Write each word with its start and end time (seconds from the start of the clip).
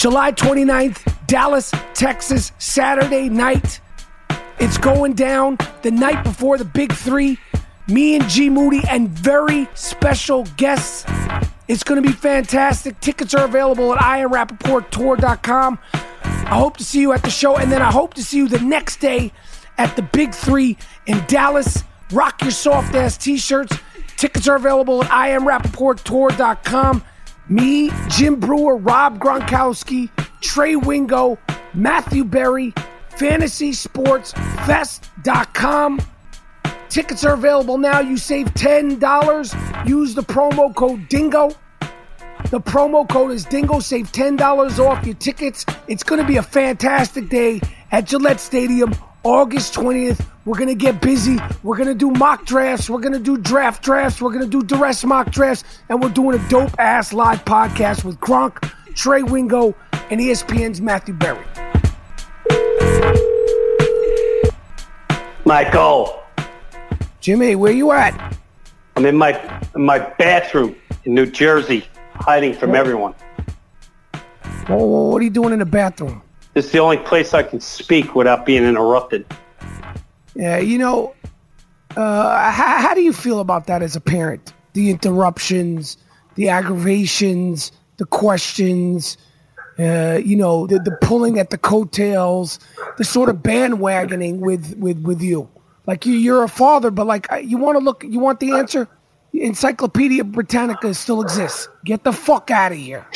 July 0.00 0.32
29th, 0.32 1.26
Dallas, 1.26 1.70
Texas, 1.92 2.52
Saturday 2.56 3.28
night. 3.28 3.82
It's 4.58 4.78
going 4.78 5.12
down 5.12 5.58
the 5.82 5.90
night 5.90 6.24
before 6.24 6.56
the 6.56 6.64
big 6.64 6.90
three. 6.90 7.36
Me 7.86 8.16
and 8.16 8.26
G 8.26 8.48
Moody 8.48 8.80
and 8.88 9.10
very 9.10 9.68
special 9.74 10.44
guests. 10.56 11.04
It's 11.68 11.82
going 11.82 12.02
to 12.02 12.08
be 12.08 12.14
fantastic. 12.14 12.98
Tickets 13.00 13.34
are 13.34 13.44
available 13.44 13.92
at 13.94 14.00
IamRappaportTour.com. 14.00 15.78
I 16.24 16.54
hope 16.58 16.78
to 16.78 16.84
see 16.84 17.02
you 17.02 17.12
at 17.12 17.22
the 17.22 17.28
show, 17.28 17.58
and 17.58 17.70
then 17.70 17.82
I 17.82 17.92
hope 17.92 18.14
to 18.14 18.24
see 18.24 18.38
you 18.38 18.48
the 18.48 18.60
next 18.60 19.00
day 19.00 19.30
at 19.76 19.96
the 19.96 20.02
Big 20.02 20.34
Three 20.34 20.78
in 21.04 21.22
Dallas. 21.26 21.84
Rock 22.10 22.40
your 22.40 22.52
soft 22.52 22.94
ass 22.94 23.18
t 23.18 23.36
shirts. 23.36 23.76
Tickets 24.16 24.48
are 24.48 24.56
available 24.56 25.04
at 25.04 25.10
IamRappaportTour.com. 25.10 27.04
Me, 27.50 27.90
Jim 28.08 28.38
Breuer, 28.38 28.76
Rob 28.76 29.18
Gronkowski, 29.18 30.08
Trey 30.40 30.76
Wingo, 30.76 31.36
Matthew 31.74 32.24
Berry, 32.24 32.72
FantasySportsFest.com. 33.10 36.00
Tickets 36.88 37.24
are 37.24 37.34
available 37.34 37.76
now. 37.78 37.98
You 38.00 38.16
save 38.16 38.46
$10. 38.54 39.88
Use 39.88 40.14
the 40.14 40.22
promo 40.22 40.74
code 40.74 41.08
DINGO. 41.08 41.54
The 42.50 42.60
promo 42.60 43.08
code 43.08 43.32
is 43.32 43.44
DINGO. 43.44 43.80
Save 43.80 44.12
$10 44.12 44.78
off 44.78 45.04
your 45.04 45.16
tickets. 45.16 45.66
It's 45.86 46.02
going 46.02 46.20
to 46.20 46.26
be 46.26 46.38
a 46.38 46.42
fantastic 46.42 47.28
day 47.28 47.60
at 47.92 48.06
Gillette 48.06 48.40
Stadium, 48.40 48.94
August 49.22 49.74
20th. 49.74 50.24
We're 50.50 50.58
going 50.58 50.66
to 50.66 50.74
get 50.74 51.00
busy. 51.00 51.38
We're 51.62 51.76
going 51.76 51.90
to 51.90 51.94
do 51.94 52.10
mock 52.10 52.44
drafts. 52.44 52.90
We're 52.90 52.98
going 52.98 53.12
to 53.12 53.20
do 53.20 53.38
draft 53.38 53.84
drafts. 53.84 54.20
We're 54.20 54.32
going 54.32 54.42
to 54.42 54.50
do 54.50 54.64
duress 54.64 55.04
mock 55.04 55.30
drafts. 55.30 55.62
And 55.88 56.02
we're 56.02 56.08
doing 56.08 56.40
a 56.40 56.48
dope 56.48 56.74
ass 56.76 57.12
live 57.12 57.44
podcast 57.44 58.02
with 58.02 58.18
Gronk, 58.18 58.68
Trey 58.96 59.22
Wingo, 59.22 59.76
and 60.10 60.18
ESPN's 60.18 60.80
Matthew 60.80 61.14
Berry. 61.14 61.38
Michael, 65.44 66.20
Jimmy, 67.20 67.54
where 67.54 67.70
you 67.70 67.92
at? 67.92 68.36
I'm 68.96 69.06
in 69.06 69.16
my 69.16 69.62
in 69.76 69.84
my 69.84 70.00
bathroom 70.00 70.74
in 71.04 71.14
New 71.14 71.26
Jersey, 71.26 71.86
hiding 72.14 72.54
from 72.54 72.74
everyone. 72.74 73.14
Whoa, 74.66 74.78
whoa, 74.78 75.10
what 75.10 75.20
are 75.20 75.24
you 75.24 75.30
doing 75.30 75.52
in 75.52 75.60
the 75.60 75.64
bathroom? 75.64 76.22
This 76.54 76.66
is 76.66 76.72
the 76.72 76.80
only 76.80 76.96
place 76.96 77.34
I 77.34 77.44
can 77.44 77.60
speak 77.60 78.16
without 78.16 78.44
being 78.44 78.64
interrupted. 78.64 79.24
Yeah, 80.34 80.58
you 80.58 80.78
know, 80.78 81.14
uh, 81.96 82.50
how, 82.50 82.78
how 82.78 82.94
do 82.94 83.02
you 83.02 83.12
feel 83.12 83.40
about 83.40 83.66
that 83.66 83.82
as 83.82 83.96
a 83.96 84.00
parent? 84.00 84.52
The 84.74 84.90
interruptions, 84.90 85.96
the 86.36 86.48
aggravations, 86.48 87.72
the 87.96 88.06
questions, 88.06 89.16
uh, 89.78 90.20
you 90.24 90.36
know, 90.36 90.66
the, 90.66 90.78
the 90.78 90.96
pulling 91.00 91.38
at 91.38 91.50
the 91.50 91.58
coattails, 91.58 92.58
the 92.98 93.04
sort 93.04 93.28
of 93.28 93.36
bandwagoning 93.36 94.38
with, 94.38 94.76
with, 94.78 95.02
with 95.02 95.20
you. 95.20 95.48
Like 95.86 96.06
you, 96.06 96.14
you're 96.14 96.44
a 96.44 96.48
father, 96.48 96.90
but 96.90 97.06
like 97.06 97.26
you 97.42 97.58
want 97.58 97.78
to 97.78 97.84
look, 97.84 98.04
you 98.04 98.20
want 98.20 98.40
the 98.40 98.52
answer. 98.52 98.88
Encyclopedia 99.32 100.24
Britannica 100.24 100.92
still 100.94 101.22
exists. 101.22 101.68
Get 101.84 102.04
the 102.04 102.12
fuck 102.12 102.50
out 102.50 102.72
of 102.72 102.78
here. 102.78 103.06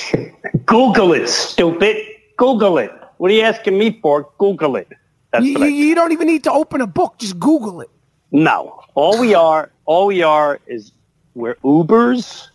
Google 0.65 1.13
it, 1.13 1.29
stupid. 1.29 1.97
Google 2.37 2.79
it. 2.79 2.91
What 3.19 3.31
are 3.31 3.35
you 3.35 3.43
asking 3.43 3.79
me 3.79 3.99
for? 4.01 4.29
Google 4.39 4.77
it. 4.77 4.89
That's 5.35 5.45
You, 5.45 5.65
you, 5.65 5.97
don't 5.97 6.13
even 6.13 6.29
need 6.29 6.45
to 6.45 6.53
open 6.53 6.81
a 6.81 6.87
book. 6.87 7.19
Just 7.19 7.41
Google 7.41 7.81
it. 7.81 7.91
No. 8.31 8.81
All 8.95 9.19
we 9.19 9.35
are, 9.35 9.69
all 9.85 10.07
we 10.07 10.23
are 10.23 10.61
is 10.69 10.93
we're 11.35 11.57
Ubers. 11.57 12.47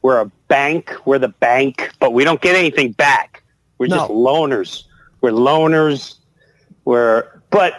We're 0.00 0.20
a 0.20 0.30
bank. 0.48 0.94
We're 1.04 1.18
the 1.18 1.28
bank, 1.28 1.90
but 2.00 2.14
we 2.14 2.24
don't 2.24 2.40
get 2.40 2.56
anything 2.56 2.92
back. 2.92 3.42
We're 3.76 3.88
just 3.88 4.10
loaners. 4.10 4.84
We're 5.20 5.32
loaners. 5.32 6.14
We're, 6.86 7.42
but 7.50 7.74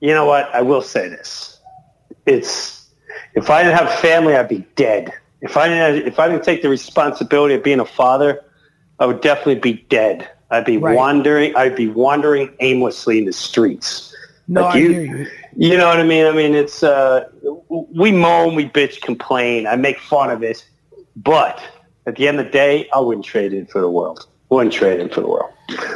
you 0.00 0.12
know 0.12 0.24
what? 0.24 0.52
I 0.52 0.62
will 0.62 0.82
say 0.82 1.08
this. 1.08 1.60
It's, 2.26 2.88
if 3.34 3.50
I 3.50 3.62
didn't 3.62 3.78
have 3.78 4.00
family, 4.00 4.34
I'd 4.34 4.48
be 4.48 4.66
dead. 4.74 5.12
If 5.42 5.56
I 5.56 5.68
didn't, 5.68 5.96
have, 5.96 6.06
if 6.08 6.18
I 6.18 6.28
didn't 6.28 6.42
take 6.42 6.62
the 6.62 6.68
responsibility 6.68 7.54
of 7.54 7.62
being 7.62 7.78
a 7.78 7.86
father, 7.86 8.42
I 8.98 9.06
would 9.06 9.20
definitely 9.20 9.60
be 9.60 9.74
dead. 9.88 10.28
I'd 10.50 10.64
be 10.64 10.76
Right. 10.78 10.94
wandering. 10.96 11.54
I'd 11.56 11.74
be 11.76 11.88
wandering 11.88 12.50
aimlessly 12.60 13.18
in 13.18 13.24
the 13.24 13.32
streets. 13.32 14.14
No, 14.48 14.62
Like 14.62 14.74
I 14.74 14.78
you- 14.78 14.90
hear 14.90 15.02
you. 15.02 15.26
You 15.58 15.76
know 15.78 15.86
what 15.88 15.98
I 15.98 16.02
mean? 16.04 16.26
I 16.26 16.32
mean, 16.32 16.54
it's 16.54 16.82
uh, 16.82 17.24
we 17.68 18.12
moan, 18.12 18.54
we 18.54 18.68
bitch, 18.68 19.00
complain. 19.00 19.66
I 19.66 19.74
make 19.76 19.98
fun 19.98 20.30
of 20.30 20.42
it. 20.42 20.64
But 21.16 21.60
at 22.06 22.16
the 22.16 22.28
end 22.28 22.38
of 22.38 22.44
the 22.46 22.50
day, 22.52 22.88
I 22.94 23.00
wouldn't 23.00 23.24
trade 23.24 23.54
it 23.54 23.70
for 23.70 23.80
the 23.80 23.88
world. 23.90 24.26
Wouldn't 24.50 24.74
trade 24.74 25.00
it 25.00 25.14
for 25.14 25.22
the 25.22 25.26
world. 25.28 25.50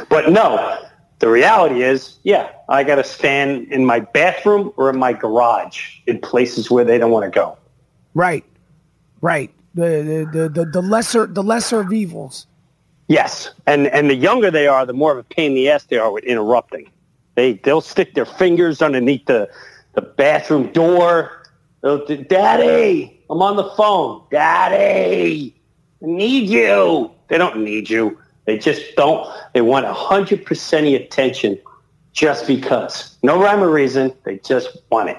But 0.09 0.31
no, 0.31 0.77
the 1.19 1.29
reality 1.29 1.83
is, 1.83 2.17
yeah, 2.23 2.49
I 2.69 2.83
got 2.83 2.95
to 2.95 3.03
stand 3.03 3.71
in 3.71 3.85
my 3.85 3.99
bathroom 3.99 4.73
or 4.77 4.89
in 4.89 4.97
my 4.97 5.13
garage 5.13 5.97
in 6.07 6.19
places 6.19 6.71
where 6.71 6.83
they 6.83 6.97
don't 6.97 7.11
want 7.11 7.25
to 7.25 7.39
go. 7.39 7.55
Right, 8.15 8.43
right. 9.21 9.51
The, 9.75 10.27
the 10.33 10.49
the 10.49 10.65
the 10.65 10.81
lesser 10.81 11.25
the 11.27 11.43
lesser 11.43 11.79
of 11.79 11.93
evils. 11.93 12.47
Yes, 13.11 13.49
and 13.67 13.87
and 13.87 14.09
the 14.09 14.15
younger 14.15 14.49
they 14.49 14.67
are, 14.67 14.85
the 14.85 14.93
more 14.93 15.11
of 15.11 15.17
a 15.17 15.23
pain 15.23 15.47
in 15.47 15.55
the 15.55 15.69
ass 15.69 15.83
they 15.83 15.97
are 15.97 16.13
with 16.13 16.23
interrupting. 16.23 16.89
They 17.35 17.55
they'll 17.55 17.81
stick 17.81 18.13
their 18.15 18.25
fingers 18.25 18.81
underneath 18.81 19.25
the 19.25 19.49
the 19.95 20.01
bathroom 20.01 20.71
door. 20.71 21.43
They'll, 21.81 22.05
Daddy, 22.05 23.21
I'm 23.29 23.41
on 23.41 23.57
the 23.57 23.69
phone. 23.71 24.23
Daddy, 24.31 25.53
I 26.01 26.05
need 26.05 26.47
you. 26.47 27.11
They 27.27 27.37
don't 27.37 27.61
need 27.61 27.89
you. 27.89 28.17
They 28.45 28.57
just 28.57 28.95
don't. 28.95 29.27
They 29.53 29.59
want 29.59 29.85
100% 29.85 30.79
of 30.79 30.85
your 30.85 31.01
attention 31.01 31.59
just 32.13 32.47
because. 32.47 33.17
No 33.23 33.41
rhyme 33.41 33.61
or 33.61 33.69
reason. 33.69 34.13
They 34.23 34.37
just 34.37 34.77
want 34.89 35.09
it. 35.09 35.17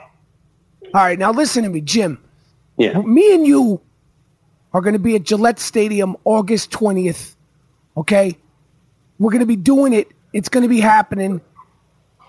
All 0.95 1.03
right, 1.03 1.19
now 1.19 1.31
listen 1.31 1.63
to 1.65 1.69
me, 1.69 1.83
Jim. 1.83 2.19
Yeah. 2.79 3.03
Me 3.03 3.35
and 3.35 3.47
you 3.47 3.83
are 4.73 4.81
going 4.81 4.95
to 4.95 4.99
be 4.99 5.15
at 5.15 5.25
Gillette 5.25 5.59
Stadium 5.59 6.17
August 6.25 6.71
20th. 6.71 7.35
Okay? 7.97 8.37
We're 9.19 9.31
going 9.31 9.41
to 9.41 9.47
be 9.47 9.57
doing 9.57 9.93
it. 9.93 10.09
It's 10.33 10.49
going 10.49 10.63
to 10.63 10.69
be 10.69 10.81
happening. 10.81 11.41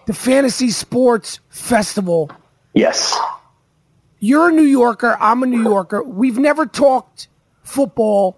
The 0.06 0.13
Fantasy 0.13 0.69
Sports 0.71 1.39
Festival. 1.50 2.30
Yes. 2.74 3.18
You're 4.19 4.50
a 4.50 4.51
New 4.51 4.63
Yorker. 4.63 5.18
I'm 5.19 5.44
a 5.44 5.45
New 5.45 5.63
Yorker. 5.63 6.04
We've 6.04 6.38
never 6.38 6.65
talked 6.65 7.27
football. 7.63 8.38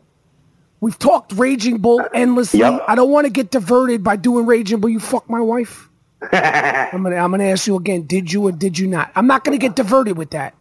We've 0.80 0.98
talked 0.98 1.34
Raging 1.34 1.80
Bull 1.80 2.02
endlessly. 2.14 2.60
Yep. 2.60 2.84
I 2.88 2.96
don't 2.96 3.10
want 3.10 3.26
to 3.26 3.32
get 3.32 3.50
diverted 3.50 4.04
by 4.04 4.16
doing 4.16 4.46
Raging 4.46 4.80
Bull. 4.80 4.90
You 4.90 5.00
fuck 5.00 5.30
my 5.30 5.42
wife. 5.42 5.90
I'm 6.32 7.04
gonna 7.04 7.18
I'm 7.18 7.32
gonna 7.32 7.46
ask 7.46 7.68
you 7.68 7.76
again. 7.76 8.04
Did 8.04 8.32
you 8.32 8.48
or 8.48 8.52
did 8.52 8.80
you 8.80 8.88
not? 8.88 9.12
I'm 9.16 9.28
not 9.28 9.44
gonna 9.44 9.58
get 9.58 9.76
diverted 9.76 10.18
with 10.18 10.32
that. 10.32 10.56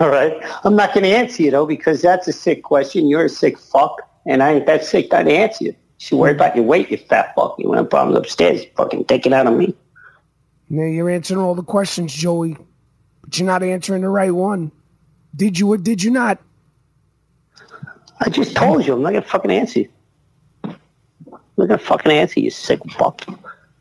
All 0.00 0.08
right. 0.08 0.36
I'm 0.64 0.76
not 0.76 0.92
going 0.92 1.04
to 1.04 1.10
answer 1.10 1.42
you, 1.42 1.50
though, 1.50 1.66
because 1.66 2.02
that's 2.02 2.28
a 2.28 2.32
sick 2.32 2.62
question. 2.62 3.08
You're 3.08 3.26
a 3.26 3.28
sick 3.28 3.58
fuck, 3.58 4.02
and 4.26 4.42
I 4.42 4.54
ain't 4.54 4.66
that 4.66 4.84
sick 4.84 5.10
to 5.10 5.16
answer 5.16 5.64
you. 5.64 5.76
You 5.98 6.18
worry 6.18 6.32
about 6.32 6.54
your 6.54 6.64
weight, 6.64 6.90
you 6.90 6.98
fat 6.98 7.34
fuck. 7.34 7.56
You 7.58 7.68
want 7.68 7.90
problems 7.90 8.18
upstairs, 8.18 8.64
you 8.64 8.70
fucking 8.76 9.06
take 9.06 9.26
it 9.26 9.32
out 9.32 9.46
on 9.46 9.58
me. 9.58 9.74
Now 10.68 10.84
you're 10.84 11.10
answering 11.10 11.40
all 11.40 11.54
the 11.54 11.62
questions, 11.62 12.12
Joey, 12.12 12.56
but 13.22 13.38
you're 13.38 13.46
not 13.46 13.62
answering 13.62 14.02
the 14.02 14.08
right 14.08 14.32
one. 14.34 14.72
Did 15.34 15.58
you 15.58 15.72
or 15.72 15.78
did 15.78 16.02
you 16.02 16.10
not? 16.10 16.38
I 18.20 18.30
just 18.30 18.56
told 18.56 18.86
you. 18.86 18.94
I'm 18.94 19.02
not 19.02 19.10
to 19.10 19.22
fucking 19.22 19.50
answer 19.50 19.80
you. 19.80 19.88
I'm 20.64 20.76
not 21.56 21.68
to 21.68 21.78
fucking 21.78 22.12
answer 22.12 22.40
you, 22.40 22.50
sick 22.50 22.80
fuck. 22.92 23.26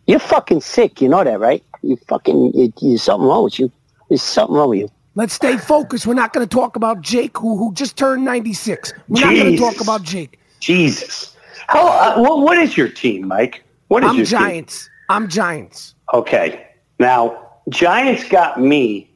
You're 0.08 0.20
fucking 0.20 0.62
sick. 0.62 1.02
You 1.02 1.10
know 1.10 1.24
that, 1.24 1.40
right? 1.40 1.64
You 1.82 1.98
fucking, 2.08 2.54
you, 2.54 2.74
there's 2.82 3.04
something 3.04 3.28
wrong 3.28 3.46
with 3.46 3.60
you. 3.60 3.72
There's 4.10 4.22
something 4.22 4.56
wrong 4.56 4.70
with 4.70 4.80
you. 4.80 4.92
Let's 5.16 5.34
stay 5.34 5.58
focused. 5.58 6.06
We're 6.06 6.14
not 6.14 6.34
going 6.34 6.46
to 6.46 6.54
talk 6.54 6.76
about 6.76 7.02
Jake, 7.02 7.38
who 7.38 7.58
who 7.58 7.74
just 7.74 7.96
turned 7.96 8.26
96. 8.26 8.94
We're 9.08 9.22
not 9.22 9.34
going 9.34 9.52
to 9.54 9.58
talk 9.58 9.80
about 9.80 10.04
Jake. 10.04 10.40
Jesus. 10.60 11.35
How, 11.68 11.88
uh, 11.88 12.22
what, 12.22 12.42
what 12.42 12.58
is 12.58 12.78
your 12.78 12.90
team, 12.90 13.28
Mike? 13.28 13.64
What 13.88 14.04
is 14.04 14.10
I'm 14.10 14.16
your 14.18 14.26
team? 14.26 14.40
Giants. 14.40 14.90
I'm 15.10 15.28
Giants. 15.28 15.96
Okay. 16.14 16.68
Now, 17.00 17.42
Giants 17.70 18.28
got 18.28 18.60
me 18.60 19.10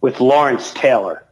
with 0.00 0.20
Lawrence 0.20 0.72
Taylor. 0.74 1.24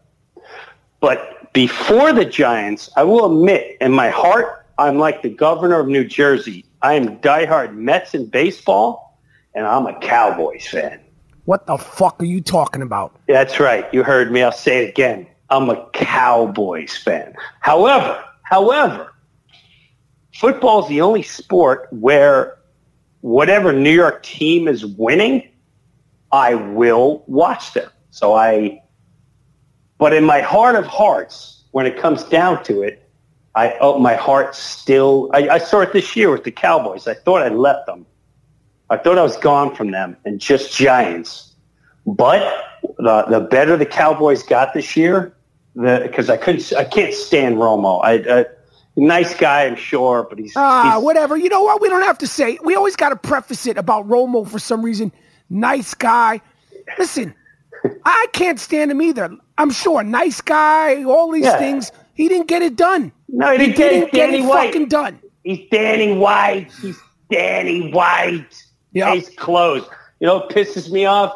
But 1.01 1.53
before 1.53 2.13
the 2.13 2.25
Giants, 2.25 2.89
I 2.97 3.03
will 3.05 3.27
admit, 3.27 3.77
in 3.81 3.93
my 3.93 4.11
heart, 4.11 4.65
I'm 4.79 4.99
like 4.99 5.23
the 5.23 5.29
governor 5.29 5.81
of 5.81 5.89
New 5.89 6.05
Jersey. 6.05 6.65
I 6.81 6.95
am 6.95 7.19
diehard 7.19 7.75
Mets 7.75 8.15
in 8.15 8.27
baseball, 8.27 9.19
and 9.55 9.67
I'm 9.67 9.87
a 9.87 9.99
Cowboys 10.01 10.67
fan. 10.67 11.01
What 11.45 11.67
the 11.67 11.77
fuck 11.77 12.21
are 12.23 12.25
you 12.25 12.41
talking 12.41 12.83
about? 12.83 13.15
That's 13.27 13.61
right. 13.61 13.93
You 13.93 14.03
heard 14.03 14.33
me. 14.33 14.43
I'll 14.43 14.53
say 14.53 14.85
it 14.85 14.89
again. 14.89 15.27
I'm 15.51 15.69
a 15.69 15.89
Cowboys 15.93 16.97
fan. 16.97 17.35
However, 17.61 18.25
however, 18.45 19.12
football 20.35 20.83
is 20.83 20.89
the 20.89 21.01
only 21.01 21.23
sport 21.23 21.89
where 21.91 22.59
whatever 23.21 23.73
New 23.73 23.93
York 23.93 24.23
team 24.23 24.69
is 24.69 24.85
winning, 24.85 25.49
I 26.33 26.55
will 26.55 27.25
watch 27.27 27.73
them. 27.75 27.91
So 28.11 28.35
I, 28.35 28.83
but 29.99 30.13
in 30.13 30.25
my 30.25 30.41
heart 30.41 30.75
of 30.75 30.87
hearts, 30.87 31.65
when 31.71 31.87
it 31.87 31.99
comes 31.99 32.25
down 32.25 32.65
to 32.65 32.83
it, 32.83 32.99
I, 33.55 33.77
oh, 33.81 33.99
my 33.99 34.15
heart 34.15 34.55
still, 34.55 35.31
I, 35.35 35.49
I 35.49 35.59
saw 35.59 35.81
it 35.81 35.93
this 35.93 36.17
year 36.17 36.31
with 36.31 36.45
the 36.45 36.51
Cowboys. 36.51 37.07
I 37.07 37.15
thought 37.15 37.43
I 37.43 37.49
left 37.49 37.87
them. 37.87 38.07
I 38.91 38.97
thought 38.97 39.19
I 39.19 39.23
was 39.23 39.37
gone 39.37 39.75
from 39.75 39.91
them 39.91 40.17
and 40.25 40.41
just 40.41 40.75
Giants. 40.77 41.55
But 42.07 42.43
the, 42.99 43.25
the 43.29 43.41
better 43.41 43.77
the 43.77 43.87
Cowboys 43.87 44.43
got 44.43 44.75
this 44.75 44.97
year, 44.97 45.35
because 45.75 46.29
I 46.29 46.37
couldn't, 46.37 46.73
I 46.75 46.85
can't 46.85 47.15
stand 47.15 47.57
Romo. 47.57 48.01
I, 48.05 48.41
I 48.41 48.47
nice 48.97 49.35
guy, 49.35 49.65
I'm 49.67 49.77
sure, 49.77 50.27
but 50.29 50.39
he's, 50.39 50.53
Ah, 50.57 50.95
he's 50.97 51.05
whatever. 51.05 51.37
You 51.37 51.49
know 51.49 51.63
what? 51.63 51.81
We 51.81 51.89
don't 51.89 52.03
have 52.03 52.19
to 52.19 52.27
say. 52.27 52.59
We 52.65 52.75
always 52.75 52.97
got 52.97 53.11
to 53.11 53.17
preface 53.17 53.67
it 53.67 53.79
about 53.79 54.09
Romo 54.09 54.47
for 54.49 54.59
some 54.59 54.83
reason. 54.85 55.13
Nice 55.51 55.95
guy. 55.95 56.41
Listen, 56.99 57.35
I 58.05 58.27
can't 58.33 58.59
stand 58.61 58.91
him 58.91 59.03
either. 59.03 59.31
I'm 59.59 59.71
sure, 59.71 60.03
nice 60.03 60.41
guy, 60.41 61.05
all 61.05 61.31
these 61.31 61.45
Yeah. 61.45 61.59
things. 61.59 61.93
He 62.15 62.29
didn't 62.29 62.49
get 62.49 62.63
it 62.63 62.77
done. 62.77 63.13
no, 63.29 63.51
he 63.53 63.59
didn't 63.59 63.77
get 63.77 63.91
didn't 63.91 64.09
it. 64.09 64.13
get 64.13 64.27
Danny 64.27 64.43
it 64.43 64.47
White. 64.47 64.67
fucking 64.73 64.89
done. 64.89 65.19
He's 65.45 65.69
Danny 65.71 66.13
White. 66.17 66.71
He's 66.81 66.99
Danny 67.31 67.91
White. 67.93 68.55
Yeah. 68.93 69.15
He's 69.15 69.29
closed. 69.31 69.87
You 70.21 70.27
know 70.29 70.35
what 70.37 70.51
pisses 70.51 70.91
me 70.91 71.07
off? 71.07 71.35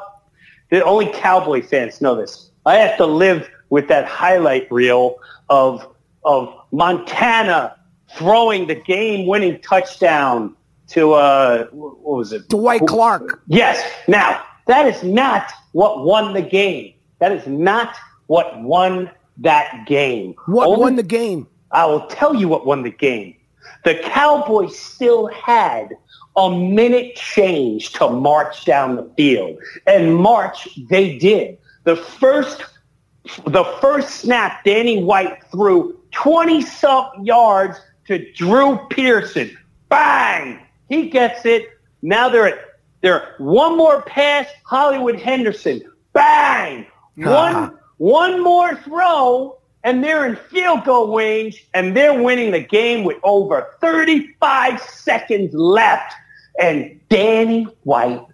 The 0.70 0.84
only 0.84 1.06
Cowboy 1.12 1.62
fans 1.62 2.00
know 2.00 2.14
this. 2.14 2.50
I 2.66 2.74
have 2.76 2.96
to 2.98 3.06
live 3.06 3.48
with 3.70 3.88
that 3.88 4.04
highlight 4.06 4.70
reel 4.70 5.16
of 5.48 5.86
of 6.26 6.52
Montana 6.72 7.76
throwing 8.16 8.66
the 8.66 8.74
game-winning 8.74 9.60
touchdown 9.62 10.54
to 10.88 11.12
uh, 11.14 11.66
what 11.70 12.00
was 12.02 12.32
it? 12.32 12.48
Dwight 12.48 12.82
Clark. 12.86 13.42
Yes. 13.46 13.82
Now, 14.06 14.44
that 14.66 14.86
is 14.86 15.02
not 15.02 15.50
what 15.72 16.04
won 16.04 16.34
the 16.34 16.42
game. 16.42 16.92
That 17.18 17.32
is 17.32 17.46
not 17.46 17.96
what 18.26 18.60
won 18.62 19.10
that 19.38 19.86
game. 19.86 20.34
What 20.46 20.66
Only- 20.68 20.80
won 20.80 20.96
the 20.96 21.02
game? 21.02 21.46
I 21.70 21.86
will 21.86 22.06
tell 22.06 22.34
you 22.34 22.48
what 22.48 22.66
won 22.66 22.82
the 22.82 22.90
game. 22.90 23.36
The 23.84 23.94
Cowboys 23.96 24.78
still 24.78 25.26
had 25.28 25.96
a 26.36 26.50
minute 26.50 27.16
change 27.16 27.92
to 27.94 28.08
march 28.08 28.64
down 28.64 28.96
the 28.96 29.10
field. 29.16 29.58
And 29.86 30.14
march 30.16 30.68
they 30.88 31.18
did. 31.18 31.58
The 31.84 31.96
first 31.96 32.64
the 33.46 33.64
first 33.80 34.10
snap 34.20 34.62
Danny 34.64 35.02
White 35.02 35.42
threw 35.50 35.98
20 36.16 36.62
something 36.62 37.24
yards 37.26 37.78
to 38.06 38.32
Drew 38.32 38.78
Pearson. 38.90 39.56
Bang! 39.88 40.60
He 40.88 41.08
gets 41.10 41.44
it. 41.44 41.68
Now 42.02 42.28
they're 42.28 42.48
at 42.48 42.58
they're 43.02 43.34
one 43.38 43.76
more 43.76 44.02
pass, 44.02 44.48
Hollywood 44.64 45.20
Henderson. 45.20 45.82
Bang! 46.12 46.86
Ah. 47.24 47.52
One 47.52 47.78
one 47.98 48.42
more 48.42 48.74
throw, 48.76 49.58
and 49.84 50.02
they're 50.02 50.26
in 50.26 50.36
field 50.36 50.84
goal 50.84 51.14
range, 51.16 51.66
and 51.74 51.96
they're 51.96 52.20
winning 52.20 52.50
the 52.52 52.60
game 52.60 53.04
with 53.04 53.18
over 53.22 53.68
35 53.80 54.80
seconds 54.80 55.52
left. 55.54 56.14
And 56.60 56.98
Danny 57.10 57.64
White 57.84 58.24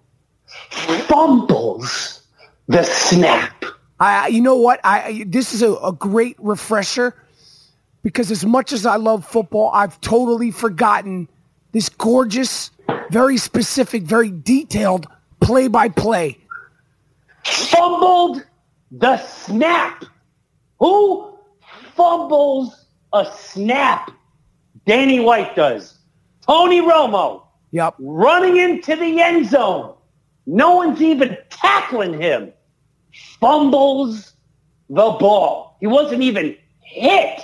fumbles 1.08 2.22
the 2.68 2.84
snap. 2.84 3.64
I, 3.98 4.28
you 4.28 4.40
know 4.40 4.56
what? 4.56 4.80
I 4.84 5.02
I- 5.02 5.24
this 5.26 5.52
is 5.54 5.62
a, 5.62 5.74
a 5.74 5.92
great 5.92 6.36
refresher 6.38 7.14
because 8.02 8.30
as 8.30 8.44
much 8.44 8.72
as 8.72 8.86
I 8.86 8.96
love 8.96 9.24
football, 9.24 9.70
I've 9.72 10.00
totally 10.00 10.50
forgotten 10.50 11.28
this 11.72 11.88
gorgeous, 11.88 12.70
very 13.10 13.36
specific, 13.36 14.02
very 14.02 14.30
detailed 14.30 15.06
play-by-play. 15.40 16.38
Fumbled 17.44 18.44
the 18.90 19.16
snap. 19.26 20.04
Who 20.78 21.36
fumbles 21.96 22.86
a 23.12 23.26
snap? 23.36 24.10
Danny 24.86 25.20
White 25.20 25.54
does. 25.56 25.98
Tony 26.46 26.80
Romo 26.80 27.42
Yep. 27.70 27.94
running 27.98 28.56
into 28.58 28.96
the 28.96 29.20
end 29.20 29.48
zone. 29.48 29.94
No 30.46 30.76
one's 30.76 31.00
even 31.00 31.38
tackling 31.50 32.20
him. 32.20 32.52
Fumbles 33.40 34.32
the 34.88 35.10
ball. 35.12 35.76
He 35.80 35.86
wasn't 35.86 36.22
even 36.22 36.56
hit. 36.80 37.40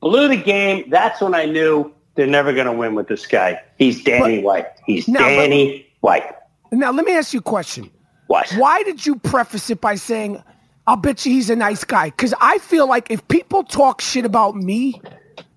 Blew 0.00 0.28
the 0.28 0.36
game. 0.36 0.88
That's 0.90 1.20
when 1.20 1.34
I 1.34 1.46
knew 1.46 1.92
they're 2.14 2.26
never 2.26 2.52
going 2.52 2.66
to 2.66 2.72
win 2.72 2.94
with 2.94 3.08
this 3.08 3.26
guy. 3.26 3.60
He's 3.78 4.02
Danny 4.02 4.42
White. 4.42 4.66
He's 4.84 5.08
No, 5.08 5.20
but- 5.20 5.28
Danny 5.28 5.86
White. 6.00 6.24
Now 6.72 6.90
let 6.90 7.06
me 7.06 7.12
ask 7.16 7.32
you 7.32 7.38
a 7.40 7.42
question. 7.42 7.90
What? 8.26 8.50
Why 8.52 8.82
did 8.82 9.06
you 9.06 9.16
preface 9.16 9.70
it 9.70 9.80
by 9.80 9.94
saying 9.94 10.42
I'll 10.86 10.96
bet 10.96 11.26
you 11.26 11.32
he's 11.32 11.50
a 11.50 11.56
nice 11.56 11.84
guy. 11.84 12.10
Because 12.10 12.32
I 12.40 12.58
feel 12.58 12.88
like 12.88 13.10
if 13.10 13.26
people 13.28 13.64
talk 13.64 14.00
shit 14.00 14.24
about 14.24 14.54
me, 14.56 15.00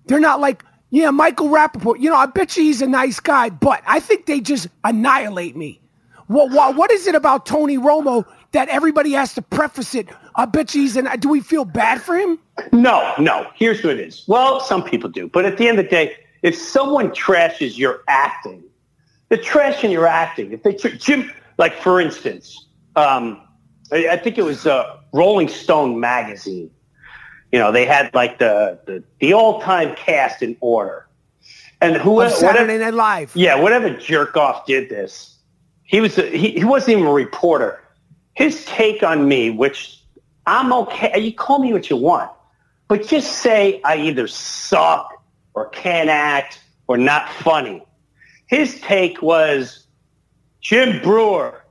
they're 0.06 0.20
not 0.20 0.40
like, 0.40 0.64
yeah, 0.90 1.10
Michael 1.10 1.48
Rapaport, 1.48 2.00
You 2.00 2.10
know, 2.10 2.16
I 2.16 2.26
bet 2.26 2.56
you 2.56 2.64
he's 2.64 2.82
a 2.82 2.86
nice 2.86 3.20
guy, 3.20 3.48
but 3.50 3.80
I 3.86 4.00
think 4.00 4.26
they 4.26 4.40
just 4.40 4.66
annihilate 4.82 5.56
me. 5.56 5.80
What, 6.26 6.50
what, 6.50 6.74
what 6.76 6.90
is 6.90 7.06
it 7.06 7.14
about 7.14 7.46
Tony 7.46 7.78
Romo 7.78 8.24
that 8.52 8.68
everybody 8.68 9.12
has 9.12 9.34
to 9.34 9.42
preface 9.42 9.94
it? 9.94 10.08
I 10.34 10.46
bet 10.46 10.74
you 10.74 10.82
he's 10.82 10.96
an. 10.96 11.08
Do 11.20 11.28
we 11.28 11.40
feel 11.40 11.64
bad 11.64 12.02
for 12.02 12.16
him? 12.16 12.38
No, 12.72 13.14
no. 13.18 13.46
Here's 13.54 13.82
what 13.82 13.98
it 13.98 14.00
is. 14.00 14.24
Well, 14.26 14.60
some 14.60 14.82
people 14.82 15.10
do. 15.10 15.28
But 15.28 15.44
at 15.44 15.56
the 15.56 15.68
end 15.68 15.78
of 15.78 15.84
the 15.84 15.90
day, 15.90 16.16
if 16.42 16.56
someone 16.56 17.10
trashes 17.10 17.76
your 17.76 18.02
acting, 18.08 18.62
the 19.28 19.36
trash 19.36 19.84
in 19.84 19.90
your 19.90 20.06
acting, 20.06 20.52
if 20.52 20.62
they, 20.62 20.74
Jim, 20.74 21.30
like 21.58 21.74
for 21.74 22.00
instance, 22.00 22.66
um, 22.96 23.40
I, 23.92 24.08
I 24.10 24.16
think 24.16 24.38
it 24.38 24.44
was 24.44 24.66
uh, 24.66 24.96
Rolling 25.12 25.48
Stone 25.48 26.00
magazine. 26.00 26.70
You 27.52 27.58
know, 27.58 27.72
they 27.72 27.84
had 27.84 28.14
like 28.14 28.38
the 28.38 28.78
the, 28.86 29.04
the 29.20 29.32
all 29.32 29.60
time 29.60 29.94
cast 29.96 30.42
in 30.42 30.56
order, 30.60 31.08
and 31.80 31.96
who 31.96 32.20
Of 32.20 32.32
Saturday 32.32 32.78
Night 32.78 32.94
Live. 32.94 33.34
yeah, 33.34 33.60
whatever 33.60 33.90
jerk 33.90 34.36
off 34.36 34.66
did 34.66 34.88
this, 34.88 35.36
he 35.82 36.00
was 36.00 36.16
a, 36.16 36.30
he, 36.30 36.52
he 36.52 36.64
wasn't 36.64 36.98
even 36.98 37.06
a 37.06 37.12
reporter. 37.12 37.82
His 38.40 38.64
take 38.64 39.02
on 39.02 39.28
me, 39.28 39.50
which 39.50 40.00
I'm 40.46 40.72
okay. 40.72 41.18
You 41.20 41.34
call 41.34 41.58
me 41.58 41.74
what 41.74 41.90
you 41.90 41.96
want, 41.98 42.30
but 42.88 43.06
just 43.06 43.32
say 43.42 43.82
I 43.84 43.98
either 43.98 44.26
suck 44.26 45.12
or 45.52 45.68
can't 45.68 46.08
act 46.08 46.58
or 46.86 46.96
not 46.96 47.28
funny. 47.28 47.82
His 48.46 48.80
take 48.80 49.20
was 49.20 49.84
Jim 50.62 51.02
Breuer. 51.02 51.62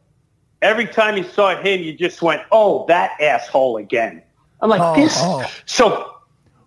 Every 0.62 0.86
time 0.86 1.18
you 1.18 1.24
saw 1.24 1.56
him, 1.60 1.82
you 1.82 1.92
just 1.94 2.22
went, 2.22 2.44
"Oh, 2.52 2.86
that 2.88 3.20
asshole 3.20 3.78
again." 3.78 4.22
I'm 4.62 4.70
like 4.70 4.80
Oh, 4.80 4.94
this. 4.96 5.16
oh. 5.18 5.44
So 5.66 6.14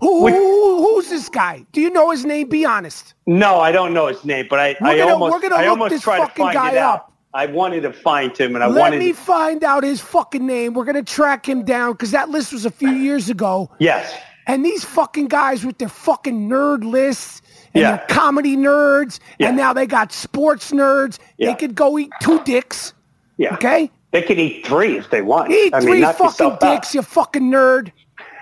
Who, 0.01 0.27
who, 0.27 0.79
who's 0.97 1.11
this 1.11 1.29
guy? 1.29 1.65
Do 1.71 1.81
you 1.81 1.91
know 1.91 2.11
his 2.11 2.25
name? 2.25 2.49
Be 2.49 2.65
honest. 2.65 3.15
no, 3.27 3.61
I 3.61 3.71
don't 3.71 3.95
know 3.95 4.09
his 4.09 4.25
name, 4.25 4.47
but 4.51 4.59
I, 4.59 4.77
We're 4.81 4.89
I 4.89 4.99
gonna- 4.99 5.13
almost 5.13 5.33
we're 5.33 5.41
gonna 5.43 5.55
I 5.55 5.61
look 5.61 5.69
almost 5.71 5.91
this 5.91 6.03
tried 6.03 6.27
to 6.27 6.33
find 6.35 6.55
guy 6.55 6.73
it 6.73 6.79
out. 6.79 7.12
I 7.35 7.47
wanted 7.47 7.83
to 7.83 7.93
find 7.93 8.37
him, 8.37 8.55
and 8.55 8.63
I 8.63 8.67
Let 8.67 8.81
wanted. 8.81 8.99
me 8.99 9.13
find 9.13 9.65
out 9.65 9.85
his 9.85 10.01
fucking 10.01 10.47
name. 10.47 10.75
We're 10.75 10.85
gonna 10.85 11.03
track 11.03 11.49
him 11.49 11.65
down 11.65 11.93
because 11.93 12.11
that 12.11 12.29
list 12.29 12.53
was 12.53 12.67
a 12.67 12.71
few 12.71 12.91
years 12.91 13.31
ago. 13.31 13.71
yes. 13.79 14.13
And 14.49 14.65
these 14.65 14.85
fucking 14.85 15.29
guys 15.29 15.65
with 15.65 15.79
their 15.79 15.89
fucking 15.89 16.49
nerd 16.49 16.83
lists 16.83 17.43
and 17.75 17.83
Yeah. 17.83 17.91
their 17.97 18.07
comedy 18.09 18.57
nerds, 18.57 19.21
Yeah. 19.39 19.49
and 19.49 19.57
now 19.57 19.73
they 19.73 19.87
got 19.87 20.13
sports 20.13 20.73
nerds. 20.73 21.19
They 21.39 21.55
could 21.55 21.77
go 21.77 21.97
eat 21.97 22.11
two 22.21 22.41
dicks. 22.43 22.93
Yeah. 23.37 23.55
Okay? 23.55 23.89
They 24.11 24.21
could 24.21 24.41
eat 24.41 24.67
three 24.67 24.99
if 24.99 25.11
they 25.11 25.23
want. 25.23 25.53
Eat 25.53 25.73
I 25.73 25.81
three 25.81 26.01
knock 26.01 26.17
fucking 26.17 26.57
dicks, 26.61 26.93
you 26.93 27.03
fucking 27.03 27.51
nerd. 27.53 27.93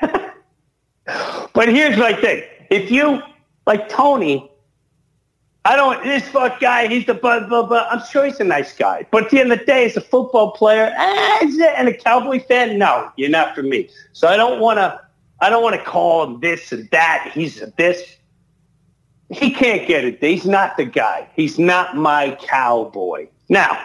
But 1.53 1.69
here's 1.69 1.97
my 1.99 2.13
thing: 2.15 2.45
if 2.71 2.91
you 2.91 3.21
like 3.67 3.89
Tony, 3.89 4.51
I 5.65 5.77
don't. 5.77 6.03
This 6.03 6.27
fuck 6.29 6.59
guy, 6.59 6.89
he's 6.89 7.07
the 7.07 7.15
blah 7.15 7.47
blah 7.47 7.67
blah. 7.67 7.87
I'm 7.91 8.03
sure 8.07 8.25
he's 8.25 8.41
a 8.41 8.45
nice 8.45 8.75
guy, 8.75 9.07
but 9.11 9.25
at 9.25 9.31
the 9.31 9.41
end 9.41 9.53
of 9.53 9.59
the 9.59 9.65
day, 9.65 9.85
as 9.85 9.97
a 9.97 10.01
football 10.01 10.53
player 10.53 10.93
eh, 10.97 11.75
and 11.77 11.89
a 11.89 11.95
Cowboy 11.95 12.41
fan, 12.41 12.79
no, 12.79 13.11
you're 13.17 13.29
not 13.29 13.55
for 13.55 13.63
me. 13.63 13.91
So 14.13 14.27
I 14.29 14.37
don't 14.37 14.61
want 14.61 14.79
to. 14.79 15.01
I 15.43 15.49
don't 15.49 15.63
want 15.63 15.77
to 15.77 15.83
call 15.83 16.25
him 16.25 16.41
this 16.41 16.73
and 16.73 16.89
that. 16.91 17.31
He's 17.33 17.61
a 17.61 17.73
this. 17.77 18.17
He 19.31 19.51
can't 19.53 19.87
get 19.87 20.05
it. 20.05 20.19
He's 20.21 20.45
not 20.45 20.77
the 20.77 20.85
guy. 20.85 21.29
He's 21.35 21.59
not 21.59 21.97
my 21.97 22.37
cowboy. 22.43 23.29
Now, 23.49 23.81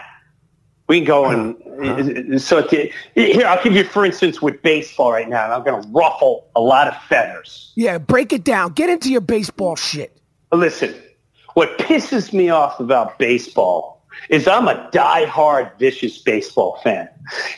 we 0.87 0.99
can 0.99 1.05
go 1.05 1.25
and 1.25 2.41
so 2.41 2.65
to, 2.65 2.91
here 3.15 3.45
I'll 3.45 3.63
give 3.63 3.73
you, 3.73 3.83
for 3.83 4.05
instance, 4.05 4.41
with 4.41 4.61
baseball 4.61 5.11
right 5.11 5.29
now. 5.29 5.45
And 5.45 5.53
I'm 5.53 5.63
going 5.63 5.81
to 5.81 5.87
ruffle 5.89 6.47
a 6.55 6.61
lot 6.61 6.87
of 6.87 6.95
feathers. 7.03 7.71
Yeah, 7.75 7.97
break 7.99 8.33
it 8.33 8.43
down. 8.43 8.73
Get 8.73 8.89
into 8.89 9.11
your 9.11 9.21
baseball 9.21 9.75
shit. 9.75 10.17
Listen, 10.51 10.95
what 11.55 11.77
pisses 11.79 12.31
me 12.31 12.49
off 12.49 12.79
about 12.79 13.17
baseball 13.17 14.03
is 14.29 14.47
I'm 14.47 14.67
a 14.67 14.89
diehard, 14.93 15.77
vicious 15.79 16.19
baseball 16.19 16.79
fan. 16.83 17.09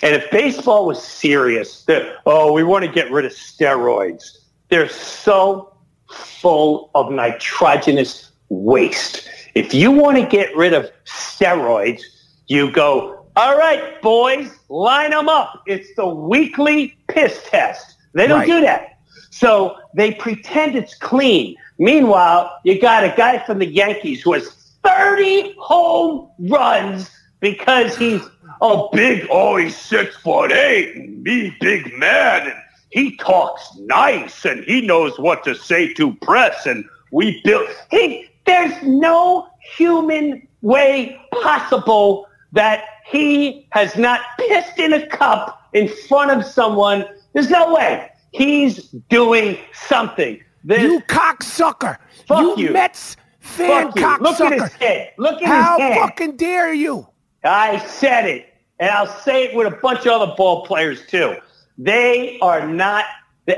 And 0.02 0.16
if 0.16 0.30
baseball 0.32 0.86
was 0.86 1.04
serious, 1.04 1.84
that 1.86 2.18
oh, 2.26 2.52
we 2.54 2.64
want 2.64 2.86
to 2.86 2.92
get 2.92 3.12
rid 3.12 3.26
of 3.26 3.32
steroids. 3.34 4.24
They're 4.70 4.90
so 4.90 5.76
full 6.12 6.90
of 6.96 7.12
nitrogenous 7.12 8.32
waste. 8.50 9.28
If 9.56 9.74
you 9.74 9.92
want 9.92 10.18
to 10.18 10.26
get 10.26 10.56
rid 10.56 10.74
of 10.74 10.90
steroids, 11.06 12.02
you 12.48 12.72
go, 12.72 13.26
all 13.36 13.58
right, 13.58 14.02
boys, 14.02 14.50
line 14.70 15.12
them 15.12 15.30
up. 15.30 15.64
It's 15.68 15.94
the 15.96 16.08
weekly 16.08 16.98
piss 17.08 17.44
test. 17.48 17.96
They 18.14 18.28
don't 18.28 18.40
Right. 18.40 18.48
do 18.48 18.62
that. 18.62 18.98
So 19.32 19.76
they 19.96 20.14
pretend 20.14 20.76
it's 20.76 20.96
clean. 20.96 21.56
Meanwhile, 21.80 22.60
you 22.64 22.80
got 22.80 23.04
a 23.04 23.14
guy 23.16 23.44
from 23.46 23.60
the 23.60 23.68
Yankees 23.68 24.22
who 24.22 24.34
has 24.34 24.48
30 24.84 25.56
home 25.60 26.30
runs 26.40 27.10
because 27.40 27.96
he's 27.96 28.22
a 28.62 28.88
big, 28.94 29.28
oh, 29.30 29.58
he's 29.58 29.78
six 29.78 30.16
foot 30.18 30.52
eight, 30.52 30.96
and 30.96 31.22
me, 31.24 31.56
big 31.60 31.94
man, 31.94 32.48
and 32.48 32.56
he 32.90 33.16
talks 33.18 33.70
nice, 33.82 34.46
and 34.46 34.64
he 34.64 34.82
knows 34.82 35.20
what 35.20 35.44
to 35.44 35.54
say 35.54 35.94
to 35.94 36.16
press, 36.16 36.66
and 36.66 36.86
we 37.12 37.42
built. 37.44 37.70
He, 37.92 38.28
there's 38.46 38.82
no 38.84 39.48
human 39.78 40.48
way 40.62 41.22
possible 41.44 42.28
that 42.54 42.86
he 43.06 43.68
has 43.72 43.96
not 43.98 44.22
pissed 44.40 44.80
in 44.80 44.94
a 44.94 45.06
cup 45.08 45.70
in 45.74 45.88
front 45.88 46.32
of 46.32 46.46
someone. 46.46 47.06
There's 47.34 47.50
no 47.50 47.74
way. 47.74 48.10
He's 48.32 48.90
doing 49.10 49.58
something. 49.74 50.42
There's, 50.64 50.84
You 50.84 51.00
cocksucker. 51.02 51.98
Fuck 52.28 52.40
you 52.58 52.68
you. 52.68 52.72
Mets 52.72 53.18
fan 53.40 53.92
you. 53.96 54.02
Look 54.20 54.42
at 54.42 54.54
his 54.54 54.62
cocksucker. 54.64 54.72
head. 54.74 55.12
Look 55.18 55.42
at 55.42 55.48
How 55.48 55.78
his 55.78 55.80
head. 55.80 55.98
fucking 56.00 56.38
dare 56.38 56.74
you? 56.74 57.08
I 57.44 57.78
said 57.80 58.26
it, 58.26 58.54
and 58.80 58.90
I'll 58.90 59.08
say 59.08 59.46
it 59.46 59.56
with 59.56 59.68
a 59.68 59.78
bunch 59.78 60.06
of 60.06 60.22
other 60.22 60.34
ball 60.36 60.66
players 60.66 61.06
too. 61.08 61.36
They 61.78 62.38
are 62.42 62.68
not, 62.68 63.06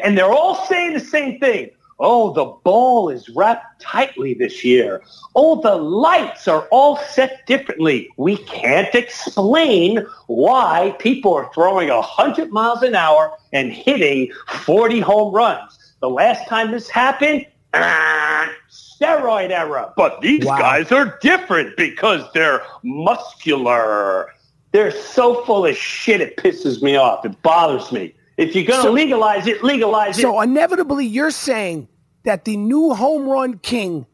and 0.03 0.18
they're 0.18 0.32
all 0.32 0.65
saying 0.68 0.94
the 0.94 1.00
same 1.00 1.39
thing. 1.39 1.72
Oh, 2.01 2.32
the 2.34 2.46
ball 2.63 3.10
is 3.10 3.27
wrapped 3.29 3.82
tightly 3.82 4.34
this 4.34 4.63
year. 4.63 5.01
Oh, 5.36 5.62
the 5.62 5.75
lights 5.75 6.48
are 6.48 6.65
all 6.72 6.96
set 6.98 7.46
differently. 7.46 8.10
We 8.15 8.38
can't 8.38 8.94
explain 8.96 10.06
why 10.27 10.96
people 11.00 11.34
are 11.34 11.51
throwing 11.53 11.89
100 11.89 12.51
miles 12.51 12.84
an 12.84 12.96
hour 12.96 13.34
and 13.51 13.74
hitting 13.74 14.32
40 14.65 15.00
home 15.01 15.34
runs. 15.34 15.77
The 16.01 16.10
last 16.10 16.48
time 16.48 16.72
this 16.72 16.89
happened, 16.89 17.46
ah, 17.74 18.50
steroid 18.72 19.50
era. 19.51 19.94
But 19.96 20.22
these 20.22 20.46
Wow. 20.46 20.58
guys 20.60 20.91
are 20.91 21.18
different 21.22 21.75
because 21.77 22.24
they're 22.34 22.62
muscular. 22.84 24.29
They're 24.72 24.91
so 24.91 25.44
full 25.46 25.65
of 25.65 25.75
shit, 25.75 26.22
it 26.22 26.38
pisses 26.38 26.82
me 26.82 26.96
off. 26.96 27.25
It 27.25 27.41
bothers 27.41 27.91
me. 27.91 28.13
If 28.38 28.56
you're 28.56 28.65
going 28.65 28.79
to 28.82 28.88
So- 28.88 28.91
legalize 28.91 29.48
it, 29.48 29.63
legalize 29.63 30.18
it. 30.18 30.22
So 30.22 30.39
inevitably, 30.41 31.06
you're 31.06 31.32
saying 31.32 31.88
that 32.24 32.46
the 32.46 32.56
new 32.58 32.94
home 32.94 33.27
run 33.27 33.58
king 33.60 34.06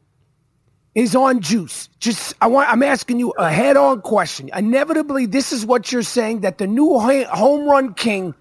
is 0.96 1.14
on 1.16 1.42
juice. 1.42 1.90
Just 2.00 2.34
I 2.42 2.48
want 2.48 2.70
I'm 2.70 2.82
asking 2.82 3.20
you 3.20 3.32
a 3.38 3.52
head-on 3.52 4.02
question. 4.02 4.50
Inevitably, 4.56 5.26
this 5.26 5.52
is 5.52 5.66
what 5.66 5.92
you're 5.92 6.04
saying 6.04 6.40
that 6.42 6.58
the 6.58 6.68
new 6.68 6.98
ha- 6.98 7.26
home 7.36 7.68
run 7.70 7.94
king 7.94 8.34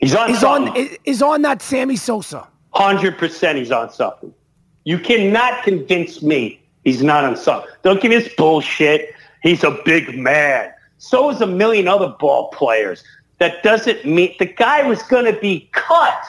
He's 0.00 0.14
on 0.14 0.30
on 0.30 0.36
something. 0.36 0.76
is, 0.76 0.98
is 1.04 1.22
on 1.22 1.42
that 1.42 1.62
Sammy 1.62 1.96
Sosa. 1.96 2.48
Hundred 2.72 3.18
percent, 3.18 3.58
he's 3.58 3.70
on 3.70 3.92
something. 3.92 4.32
You 4.84 4.98
cannot 4.98 5.62
convince 5.62 6.22
me 6.22 6.60
he's 6.84 7.02
not 7.02 7.24
on 7.24 7.36
something. 7.36 7.70
Don't 7.82 8.00
give 8.00 8.10
me 8.10 8.16
this 8.16 8.34
bullshit. 8.34 9.14
He's 9.42 9.62
a 9.64 9.78
big 9.84 10.16
man. 10.16 10.72
So 10.98 11.30
is 11.30 11.40
a 11.40 11.46
million 11.46 11.88
other 11.88 12.14
ball 12.18 12.48
players. 12.50 13.02
That 13.38 13.62
doesn't 13.62 14.04
mean 14.04 14.34
the 14.38 14.46
guy 14.46 14.82
was 14.86 15.02
going 15.04 15.24
to 15.32 15.38
be 15.40 15.68
cut. 15.72 16.22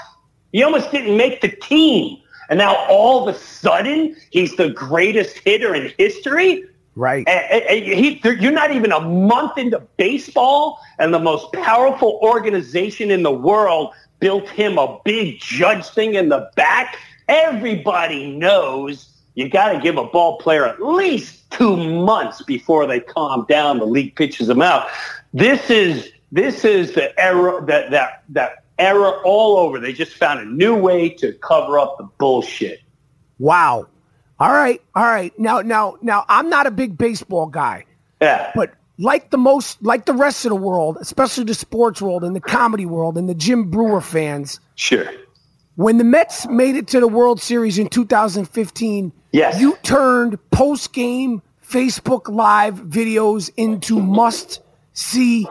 He 0.51 0.63
almost 0.63 0.91
didn't 0.91 1.15
make 1.15 1.41
the 1.41 1.49
team, 1.49 2.17
and 2.49 2.57
now 2.57 2.75
all 2.87 3.27
of 3.27 3.33
a 3.33 3.37
sudden 3.37 4.15
he's 4.31 4.55
the 4.55 4.69
greatest 4.69 5.37
hitter 5.39 5.75
in 5.75 5.93
history. 5.97 6.65
Right. 6.95 7.27
And, 7.27 7.63
and- 7.63 7.85
he, 7.85 8.21
you're 8.23 8.51
not 8.51 8.71
even 8.71 8.91
a 8.91 8.99
month 8.99 9.57
into 9.57 9.79
baseball, 9.97 10.79
and 10.99 11.13
the 11.13 11.19
most 11.19 11.51
powerful 11.53 12.19
organization 12.21 13.11
in 13.11 13.23
the 13.23 13.31
world 13.31 13.93
built 14.19 14.47
him 14.49 14.77
a 14.77 14.99
big 15.03 15.39
judge 15.39 15.85
thing 15.87 16.13
in 16.15 16.29
the 16.29 16.49
back. 16.55 16.97
Everybody 17.27 18.31
knows 18.31 19.07
you 19.35 19.49
got 19.49 19.71
to 19.71 19.79
give 19.79 19.97
a 19.97 20.03
ball 20.05 20.37
player 20.37 20.65
at 20.65 20.81
least 20.81 21.49
two 21.51 21.77
months 21.77 22.41
before 22.43 22.85
they 22.85 22.99
calm 22.99 23.45
down. 23.47 23.79
The 23.79 23.85
league 23.85 24.15
pitches 24.15 24.47
them 24.47 24.61
out. 24.61 24.87
This 25.33 25.69
is 25.69 26.11
this 26.31 26.65
is 26.65 26.93
the 26.93 27.17
era 27.19 27.65
that 27.65 27.91
that 27.91 28.23
that 28.29 28.63
era 28.77 29.11
all 29.23 29.57
over. 29.57 29.79
They 29.79 29.93
just 29.93 30.13
found 30.13 30.39
a 30.39 30.45
new 30.45 30.75
way 30.75 31.09
to 31.09 31.33
cover 31.33 31.79
up 31.79 31.97
the 31.97 32.03
bullshit. 32.17 32.81
Wow. 33.39 33.87
All 34.41 34.51
right. 34.51 34.81
All 34.95 35.05
right. 35.05 35.37
Now 35.39 35.61
now 35.61 35.97
now 36.01 36.25
I'm 36.27 36.49
not 36.49 36.65
a 36.65 36.71
big 36.71 36.97
baseball 36.97 37.45
guy. 37.45 37.85
Yeah. 38.21 38.51
But 38.55 38.73
like 38.97 39.29
the 39.29 39.37
most, 39.37 39.81
like 39.83 40.05
the 40.05 40.13
rest 40.13 40.45
of 40.45 40.49
the 40.49 40.55
world, 40.55 40.97
especially 40.99 41.43
the 41.43 41.53
sports 41.53 42.01
world 42.01 42.23
and 42.23 42.35
the 42.35 42.39
comedy 42.41 42.85
world 42.85 43.17
and 43.17 43.29
the 43.29 43.35
Jim 43.35 43.69
Breuer 43.69 44.01
fans. 44.01 44.59
Sure. 44.75 45.05
When 45.75 45.97
the 45.97 46.03
Mets 46.03 46.47
made 46.47 46.75
it 46.75 46.87
to 46.89 46.99
the 46.99 47.07
World 47.07 47.39
Series 47.41 47.77
in 47.79 47.87
2015, 47.87 49.11
Yes. 49.31 49.59
you 49.59 49.77
turned 49.83 50.37
post 50.51 50.91
game 50.93 51.41
Facebook 51.65 52.27
Live 52.27 52.75
videos 52.81 53.49
into 53.57 53.99
must 53.99 54.61
see 54.93 55.47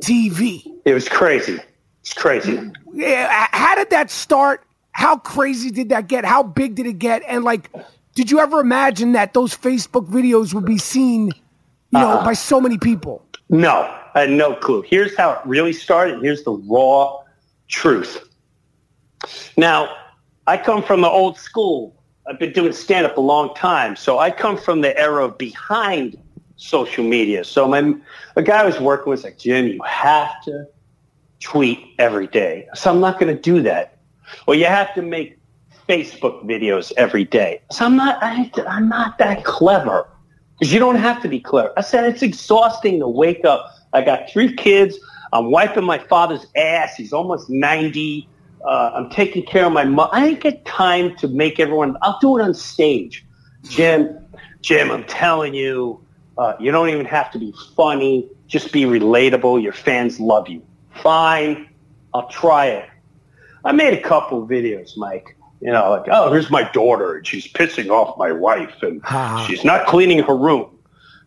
TV. 0.00 0.62
It 0.84 0.94
was 0.94 1.08
crazy. 1.08 1.58
It's 2.00 2.12
crazy. 2.12 2.60
Yeah, 2.92 3.48
how 3.50 3.74
did 3.74 3.90
that 3.90 4.10
start? 4.10 4.64
How 4.92 5.16
crazy 5.16 5.70
did 5.70 5.88
that 5.88 6.06
get? 6.06 6.24
How 6.24 6.42
big 6.42 6.76
did 6.76 6.86
it 6.86 6.98
get? 6.98 7.22
And 7.26 7.42
like, 7.42 7.68
did 8.14 8.30
you 8.30 8.40
ever 8.40 8.60
imagine 8.60 9.12
that 9.12 9.34
those 9.34 9.56
Facebook 9.56 10.08
videos 10.08 10.54
would 10.54 10.64
be 10.64 10.78
seen, 10.78 11.26
you 11.26 11.32
know, 11.98 12.10
uh-uh. 12.10 12.24
by 12.24 12.32
so 12.32 12.60
many 12.60 12.78
people? 12.78 13.24
No, 13.50 13.82
I 14.14 14.20
had 14.20 14.30
no 14.30 14.54
clue. 14.54 14.82
Here's 14.82 15.16
how 15.16 15.32
it 15.32 15.40
really 15.44 15.72
started. 15.72 16.22
Here's 16.22 16.44
the 16.44 16.52
raw 16.52 17.20
truth. 17.68 18.28
Now, 19.56 19.94
I 20.46 20.56
come 20.56 20.82
from 20.82 21.00
the 21.00 21.08
old 21.08 21.38
school. 21.38 21.96
I've 22.26 22.38
been 22.38 22.52
doing 22.52 22.72
stand 22.72 23.06
up 23.06 23.16
a 23.16 23.20
long 23.20 23.54
time. 23.54 23.96
So 23.96 24.18
I 24.18 24.30
come 24.30 24.56
from 24.56 24.80
the 24.80 24.98
era 24.98 25.28
behind 25.28 26.16
social 26.56 27.04
media. 27.04 27.44
So 27.44 27.66
my 27.68 27.94
a 28.36 28.42
guy 28.42 28.62
I 28.62 28.64
was 28.64 28.80
working 28.80 29.10
with 29.10 29.18
was 29.18 29.24
like, 29.24 29.38
Jim, 29.38 29.66
you 29.66 29.82
have 29.82 30.42
to 30.44 30.66
tweet 31.40 31.80
every 31.98 32.26
day. 32.26 32.66
So 32.74 32.90
I'm 32.90 33.00
not 33.00 33.18
going 33.18 33.34
to 33.34 33.40
do 33.40 33.62
that. 33.62 33.98
Well, 34.46 34.56
you 34.56 34.66
have 34.66 34.94
to 34.94 35.02
make 35.02 35.38
Facebook 35.88 36.44
videos 36.44 36.92
every 36.96 37.24
day. 37.24 37.60
So 37.70 37.84
I'm 37.84 37.96
not, 37.96 38.18
I, 38.22 38.50
I'm 38.66 38.88
not 38.88 39.18
that 39.18 39.44
clever 39.44 40.08
because 40.58 40.72
you 40.72 40.78
don't 40.78 40.96
have 40.96 41.20
to 41.22 41.28
be 41.28 41.40
clever. 41.40 41.72
I 41.76 41.82
said, 41.82 42.04
it's 42.04 42.22
exhausting 42.22 43.00
to 43.00 43.08
wake 43.08 43.44
up. 43.44 43.70
I 43.92 44.02
got 44.02 44.30
three 44.30 44.54
kids. 44.54 44.98
I'm 45.32 45.50
wiping 45.50 45.84
my 45.84 45.98
father's 45.98 46.46
ass. 46.56 46.96
He's 46.96 47.12
almost 47.12 47.50
90. 47.50 48.28
Uh, 48.64 48.92
I'm 48.94 49.10
taking 49.10 49.44
care 49.44 49.66
of 49.66 49.72
my 49.72 49.84
mom. 49.84 50.08
I 50.12 50.28
didn't 50.28 50.40
get 50.40 50.64
time 50.64 51.16
to 51.16 51.28
make 51.28 51.60
everyone, 51.60 51.96
I'll 52.02 52.18
do 52.20 52.38
it 52.38 52.42
on 52.42 52.54
stage. 52.54 53.24
Jim, 53.64 54.18
Jim, 54.62 54.90
I'm 54.90 55.04
telling 55.04 55.54
you, 55.54 56.00
uh, 56.38 56.54
you 56.58 56.70
don't 56.70 56.88
even 56.88 57.04
have 57.06 57.30
to 57.32 57.38
be 57.38 57.52
funny. 57.76 58.28
Just 58.46 58.72
be 58.72 58.84
relatable. 58.84 59.62
Your 59.62 59.72
fans 59.72 60.18
love 60.20 60.48
you. 60.48 60.62
Fine. 60.94 61.68
I'll 62.12 62.28
try 62.28 62.66
it. 62.66 62.88
I 63.64 63.72
made 63.72 63.94
a 63.94 64.00
couple 64.00 64.46
videos, 64.46 64.96
Mike. 64.96 65.36
You 65.60 65.72
know, 65.72 65.90
like, 65.90 66.06
oh, 66.10 66.30
here's 66.32 66.50
my 66.50 66.70
daughter, 66.72 67.16
and 67.16 67.26
she's 67.26 67.50
pissing 67.50 67.88
off 67.88 68.18
my 68.18 68.32
wife, 68.32 68.82
and 68.82 69.00
she's 69.46 69.64
not 69.64 69.86
cleaning 69.86 70.18
her 70.22 70.36
room. 70.36 70.70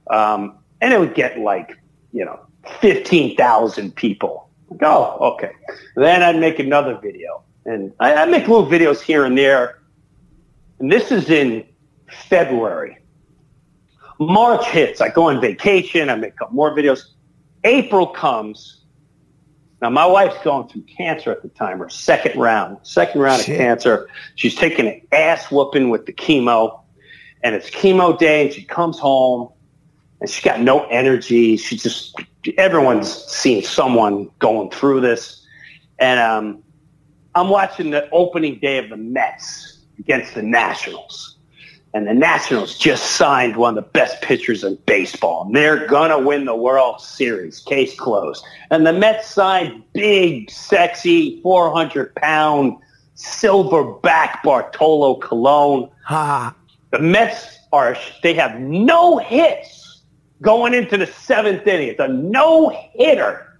Um, 0.09 0.57
and 0.81 0.93
it 0.93 0.99
would 0.99 1.15
get 1.15 1.39
like, 1.39 1.77
you 2.11 2.23
know, 2.23 2.39
15,000 2.81 3.95
people. 3.95 4.49
Like, 4.69 4.83
oh, 4.83 5.17
okay. 5.33 5.51
Then 5.95 6.23
I'd 6.23 6.39
make 6.39 6.59
another 6.59 6.97
video. 7.01 7.43
And 7.65 7.93
I, 7.99 8.13
I 8.15 8.25
make 8.25 8.47
little 8.47 8.65
videos 8.65 9.01
here 9.01 9.25
and 9.25 9.37
there. 9.37 9.79
And 10.79 10.91
this 10.91 11.11
is 11.11 11.29
in 11.29 11.65
February. 12.29 12.97
March 14.19 14.65
hits. 14.67 15.01
I 15.01 15.09
go 15.09 15.29
on 15.29 15.41
vacation. 15.41 16.09
I 16.09 16.15
make 16.15 16.33
a 16.33 16.37
couple 16.37 16.55
more 16.55 16.75
videos. 16.75 17.03
April 17.63 18.07
comes. 18.07 18.76
Now, 19.81 19.89
my 19.91 20.05
wife's 20.05 20.41
going 20.43 20.67
through 20.67 20.83
cancer 20.83 21.31
at 21.31 21.43
the 21.43 21.49
time, 21.49 21.79
her 21.79 21.89
second 21.89 22.39
round, 22.39 22.77
second 22.83 23.21
round 23.21 23.43
Shit. 23.43 23.55
of 23.55 23.57
cancer. 23.59 24.09
She's 24.35 24.55
taking 24.55 24.87
an 24.87 25.01
ass 25.11 25.51
whooping 25.51 25.89
with 25.89 26.07
the 26.07 26.13
chemo, 26.13 26.81
and 27.43 27.53
it's 27.53 27.69
chemo 27.69 28.17
day, 28.17 28.45
and 28.45 28.53
she 28.53 28.63
comes 28.63 28.97
home, 28.97 29.51
and 30.19 30.29
she's 30.29 30.43
got 30.43 30.61
no 30.61 30.85
energy. 30.87 31.57
She 31.57 31.77
just, 31.77 32.19
everyone's 32.57 33.13
seen 33.25 33.61
someone 33.61 34.29
going 34.39 34.71
through 34.71 35.01
this. 35.01 35.45
And 35.99 36.19
um, 36.19 36.63
I'm 37.35 37.49
watching 37.49 37.91
the 37.91 38.09
opening 38.11 38.59
day 38.59 38.79
of 38.79 38.89
the 38.89 38.97
Mets 38.97 39.77
against 39.99 40.33
the 40.33 40.41
Nationals 40.41 41.36
and 41.97 42.05
the 42.05 42.13
Nationals 42.13 42.77
just 42.77 43.13
signed 43.13 43.55
one 43.55 43.75
of 43.75 43.83
the 43.83 43.89
best 43.89 44.21
pitchers 44.21 44.63
in 44.63 44.77
baseball. 44.85 45.45
And 45.47 45.55
they're 45.55 45.87
gonna 45.87 46.19
win 46.19 46.45
the 46.45 46.55
World 46.55 47.01
Series. 47.01 47.59
Case 47.61 47.97
closed. 47.97 48.45
And 48.69 48.85
the 48.85 48.93
Mets 48.93 49.27
signed 49.27 49.81
big, 49.93 50.51
sexy, 50.51 51.41
400 51.41 52.13
pound 52.13 52.77
silverback 53.15 54.43
Bartolo 54.43 55.15
Colon. 55.15 55.89
Ha. 56.05 56.53
The 56.91 56.99
Mets 56.99 57.57
are 57.73 57.97
they 58.21 58.35
have 58.35 58.59
no 58.59 59.17
hits 59.17 60.03
going 60.43 60.75
into 60.75 60.97
the 60.97 61.07
seventh 61.07 61.65
inning. 61.65 61.87
It's 61.87 61.99
a 61.99 62.07
no 62.07 62.69
hitter. 62.93 63.59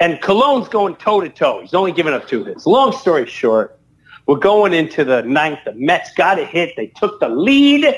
And 0.00 0.20
Colon's 0.22 0.68
going 0.68 0.96
toe 0.96 1.20
to 1.20 1.28
toe. 1.28 1.60
He's 1.60 1.74
only 1.74 1.92
giving 1.92 2.14
up 2.14 2.26
two 2.26 2.42
hits. 2.42 2.64
Long 2.64 2.92
story 2.92 3.26
short, 3.26 3.78
we're 4.26 4.36
going 4.36 4.72
into 4.72 5.04
the 5.04 5.22
ninth. 5.22 5.60
The 5.64 5.72
Mets 5.74 6.12
got 6.14 6.38
a 6.38 6.44
hit. 6.44 6.74
They 6.76 6.86
took 6.88 7.20
the 7.20 7.28
lead, 7.28 7.94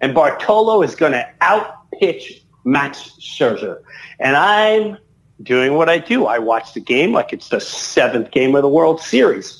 and 0.00 0.14
Bartolo 0.14 0.82
is 0.82 0.94
going 0.94 1.12
to 1.12 1.28
outpitch 1.40 2.42
Max 2.64 3.12
Scherzer. 3.20 3.82
And 4.20 4.36
I'm 4.36 4.98
doing 5.42 5.74
what 5.74 5.88
I 5.88 5.98
do. 5.98 6.26
I 6.26 6.38
watch 6.38 6.74
the 6.74 6.80
game 6.80 7.12
like 7.12 7.32
it's 7.32 7.48
the 7.48 7.60
seventh 7.60 8.30
game 8.30 8.54
of 8.54 8.62
the 8.62 8.68
World 8.68 9.00
Series. 9.00 9.58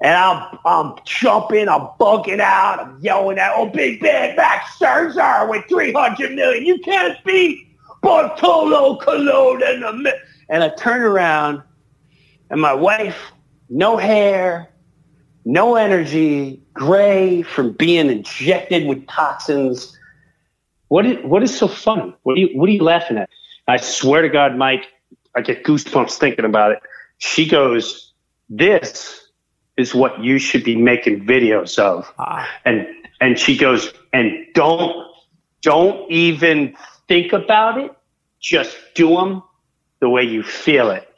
And 0.00 0.14
I'm, 0.14 0.58
I'm 0.66 0.94
jumping, 1.04 1.68
I'm 1.68 1.88
bugging 2.00 2.40
out, 2.40 2.80
I'm 2.80 2.98
yelling 3.00 3.38
out, 3.38 3.54
oh, 3.56 3.66
big 3.66 4.00
bad 4.00 4.36
Max 4.36 4.76
Scherzer 4.78 5.48
with 5.48 5.64
300 5.68 6.34
million. 6.34 6.66
You 6.66 6.78
can't 6.80 7.16
beat 7.24 7.68
Bartolo 8.02 8.98
Colon 8.98 9.62
and 9.62 10.04
the. 10.04 10.14
And 10.50 10.62
I 10.62 10.68
turn 10.70 11.00
around, 11.00 11.62
and 12.50 12.60
my 12.60 12.74
wife, 12.74 13.16
no 13.70 13.96
hair, 13.96 14.68
no 15.44 15.76
energy, 15.76 16.62
gray 16.72 17.42
from 17.42 17.72
being 17.72 18.08
injected 18.08 18.86
with 18.86 19.06
toxins. 19.06 19.96
What 20.88 21.06
is, 21.06 21.24
what 21.24 21.42
is 21.42 21.56
so 21.56 21.68
funny? 21.68 22.14
What 22.22 22.36
are 22.36 22.40
you 22.40 22.58
what 22.58 22.68
are 22.68 22.72
you 22.72 22.82
laughing 22.82 23.18
at? 23.18 23.28
I 23.66 23.76
swear 23.78 24.22
to 24.22 24.28
God, 24.28 24.56
Mike, 24.56 24.86
I 25.34 25.40
get 25.40 25.64
goosebumps 25.64 26.18
thinking 26.18 26.44
about 26.44 26.72
it. 26.72 26.80
She 27.18 27.48
goes, 27.48 28.12
"This 28.48 29.28
is 29.76 29.94
what 29.94 30.22
you 30.22 30.38
should 30.38 30.64
be 30.64 30.76
making 30.76 31.26
videos 31.26 31.78
of," 31.78 32.12
ah. 32.18 32.48
and 32.64 32.86
and 33.20 33.38
she 33.38 33.56
goes, 33.56 33.92
"And 34.12 34.32
don't 34.54 35.06
don't 35.62 36.10
even 36.10 36.76
think 37.08 37.32
about 37.32 37.78
it. 37.78 37.90
Just 38.40 38.76
do 38.94 39.08
them 39.16 39.42
the 40.00 40.08
way 40.08 40.22
you 40.22 40.42
feel 40.42 40.90
it, 40.90 41.08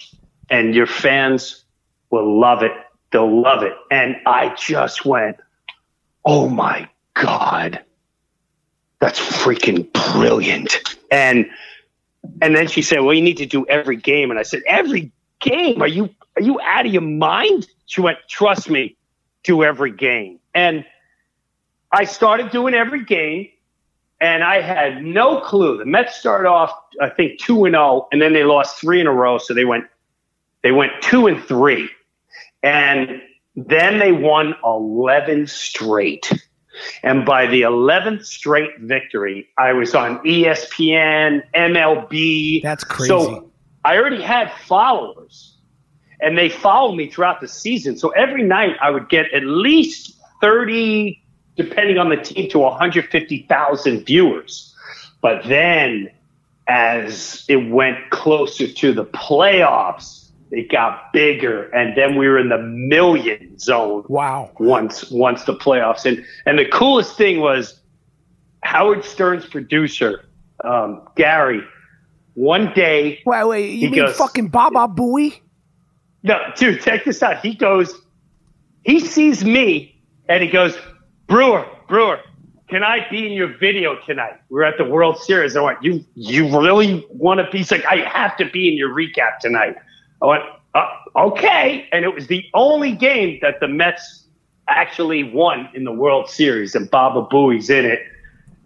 and 0.48 0.74
your 0.74 0.86
fans 0.86 1.64
will 2.10 2.38
love 2.38 2.62
it. 2.62 2.72
They'll 3.10 3.40
love 3.40 3.62
it." 3.62 3.74
And 3.90 4.16
I 4.26 4.54
just 4.56 5.04
went, 5.04 5.36
"Oh 6.24 6.48
my 6.48 6.88
God." 7.14 7.80
That's 8.98 9.20
freaking 9.20 9.92
brilliant. 10.12 10.96
And 11.10 11.46
and 12.40 12.56
then 12.56 12.68
she 12.68 12.82
said, 12.82 13.00
"Well, 13.00 13.14
you 13.14 13.22
need 13.22 13.36
to 13.38 13.46
do 13.46 13.66
every 13.66 13.96
game." 13.96 14.30
And 14.30 14.38
I 14.38 14.42
said, 14.42 14.62
"Every 14.66 15.12
game? 15.40 15.82
Are 15.82 15.88
you 15.88 16.10
are 16.36 16.42
you 16.42 16.60
out 16.60 16.86
of 16.86 16.92
your 16.92 17.02
mind?" 17.02 17.66
She 17.86 18.00
went, 18.00 18.18
"Trust 18.28 18.70
me, 18.70 18.96
do 19.44 19.62
every 19.62 19.92
game." 19.92 20.40
And 20.54 20.84
I 21.92 22.04
started 22.04 22.50
doing 22.50 22.74
every 22.74 23.04
game, 23.04 23.48
and 24.20 24.42
I 24.42 24.60
had 24.60 25.04
no 25.04 25.40
clue. 25.40 25.78
The 25.78 25.84
Mets 25.84 26.16
started 26.16 26.48
off, 26.48 26.72
I 27.00 27.10
think, 27.10 27.38
two 27.38 27.64
and 27.64 27.74
zero, 27.74 28.08
and 28.12 28.20
then 28.20 28.32
they 28.32 28.44
lost 28.44 28.80
three 28.80 29.00
in 29.00 29.06
a 29.06 29.12
row. 29.12 29.38
So 29.38 29.54
they 29.54 29.64
went 29.64 29.84
they 30.62 30.72
went 30.72 30.92
two 31.00 31.26
and 31.26 31.42
three, 31.44 31.88
and 32.66 33.22
then 33.54 33.98
they 33.98 34.12
won 34.12 34.54
eleven 34.64 35.46
straight. 35.46 36.32
And 37.02 37.24
by 37.24 37.46
the 37.46 37.62
11th 37.62 38.26
straight 38.26 38.78
victory, 38.80 39.48
I 39.56 39.72
was 39.72 39.94
on 39.94 40.18
ESPN, 40.18 41.42
MLB. 41.54 42.62
That's 42.62 42.84
crazy. 42.84 43.08
So 43.08 43.50
I 43.82 43.96
already 43.96 44.20
had 44.20 44.52
followers, 44.66 45.56
and 46.20 46.36
they 46.36 46.50
followed 46.50 46.96
me 46.96 47.08
throughout 47.08 47.40
the 47.40 47.48
season. 47.48 47.96
So 47.96 48.10
every 48.10 48.42
night 48.42 48.76
I 48.82 48.90
would 48.90 49.08
get 49.08 49.32
at 49.32 49.44
least 49.44 50.20
30, 50.42 51.22
depending 51.56 51.96
on 51.96 52.10
the 52.10 52.16
team, 52.16 52.50
to 52.50 52.58
150,000 52.58 54.04
viewers. 54.04 54.74
But 55.22 55.44
then 55.44 56.10
as 56.68 57.46
it 57.48 57.70
went 57.70 58.10
closer 58.10 58.66
to 58.70 58.92
the 58.92 59.04
playoffs, 59.06 60.25
it 60.50 60.70
got 60.70 61.12
bigger, 61.12 61.64
and 61.70 61.96
then 61.96 62.16
we 62.16 62.28
were 62.28 62.38
in 62.38 62.48
the 62.48 62.58
million 62.58 63.58
zone 63.58 64.04
Wow. 64.08 64.50
once 64.58 65.10
once 65.10 65.44
the 65.44 65.54
playoffs. 65.54 66.04
And 66.04 66.24
and 66.46 66.58
the 66.58 66.66
coolest 66.66 67.16
thing 67.16 67.40
was 67.40 67.80
Howard 68.62 69.04
Stern's 69.04 69.46
producer, 69.46 70.24
um, 70.64 71.02
Gary. 71.16 71.62
One 72.34 72.72
day, 72.74 73.20
Wait, 73.24 73.44
wait. 73.44 73.70
You 73.78 73.90
mean 73.90 74.00
goes- 74.00 74.16
fucking 74.16 74.48
Baba 74.48 74.86
Booey? 74.92 75.40
no, 76.22 76.38
dude, 76.56 76.80
check 76.82 77.04
this 77.04 77.22
out. 77.22 77.40
He 77.44 77.54
goes, 77.54 77.98
he 78.84 79.00
sees 79.00 79.44
me, 79.44 80.00
and 80.28 80.42
he 80.42 80.48
goes, 80.50 80.76
Breuer, 81.28 81.66
Breuer, 81.88 82.20
can 82.68 82.82
I 82.82 83.08
be 83.10 83.26
in 83.26 83.32
your 83.32 83.56
video 83.58 83.96
tonight? 84.06 84.34
We're 84.50 84.64
at 84.64 84.76
the 84.76 84.84
World 84.84 85.18
Series. 85.18 85.56
I 85.56 85.60
went, 85.62 85.82
you, 85.82 86.04
you 86.14 86.44
really 86.60 87.06
want 87.10 87.38
to 87.40 87.48
be? 87.50 87.58
He's 87.58 87.70
like, 87.70 87.84
I 87.86 87.98
have 88.08 88.36
to 88.38 88.44
be 88.44 88.68
in 88.68 88.76
your 88.76 88.90
recap 88.92 89.38
tonight. 89.40 89.76
I 90.22 90.26
went, 90.26 90.42
uh, 90.74 90.86
okay. 91.16 91.88
And 91.92 92.04
it 92.04 92.14
was 92.14 92.26
the 92.26 92.44
only 92.54 92.92
game 92.92 93.38
that 93.42 93.60
the 93.60 93.68
Mets 93.68 94.24
actually 94.68 95.22
won 95.22 95.68
in 95.74 95.84
the 95.84 95.92
World 95.92 96.28
Series, 96.28 96.74
and 96.74 96.90
Baba 96.90 97.22
Booey's 97.22 97.70
in 97.70 97.84
it. 97.84 98.00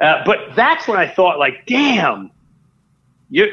Uh, 0.01 0.23
but 0.25 0.55
that's 0.57 0.89
when 0.89 0.99
I 0.99 1.07
thought, 1.07 1.39
like, 1.39 1.67
damn, 1.67 2.31
you're 3.29 3.49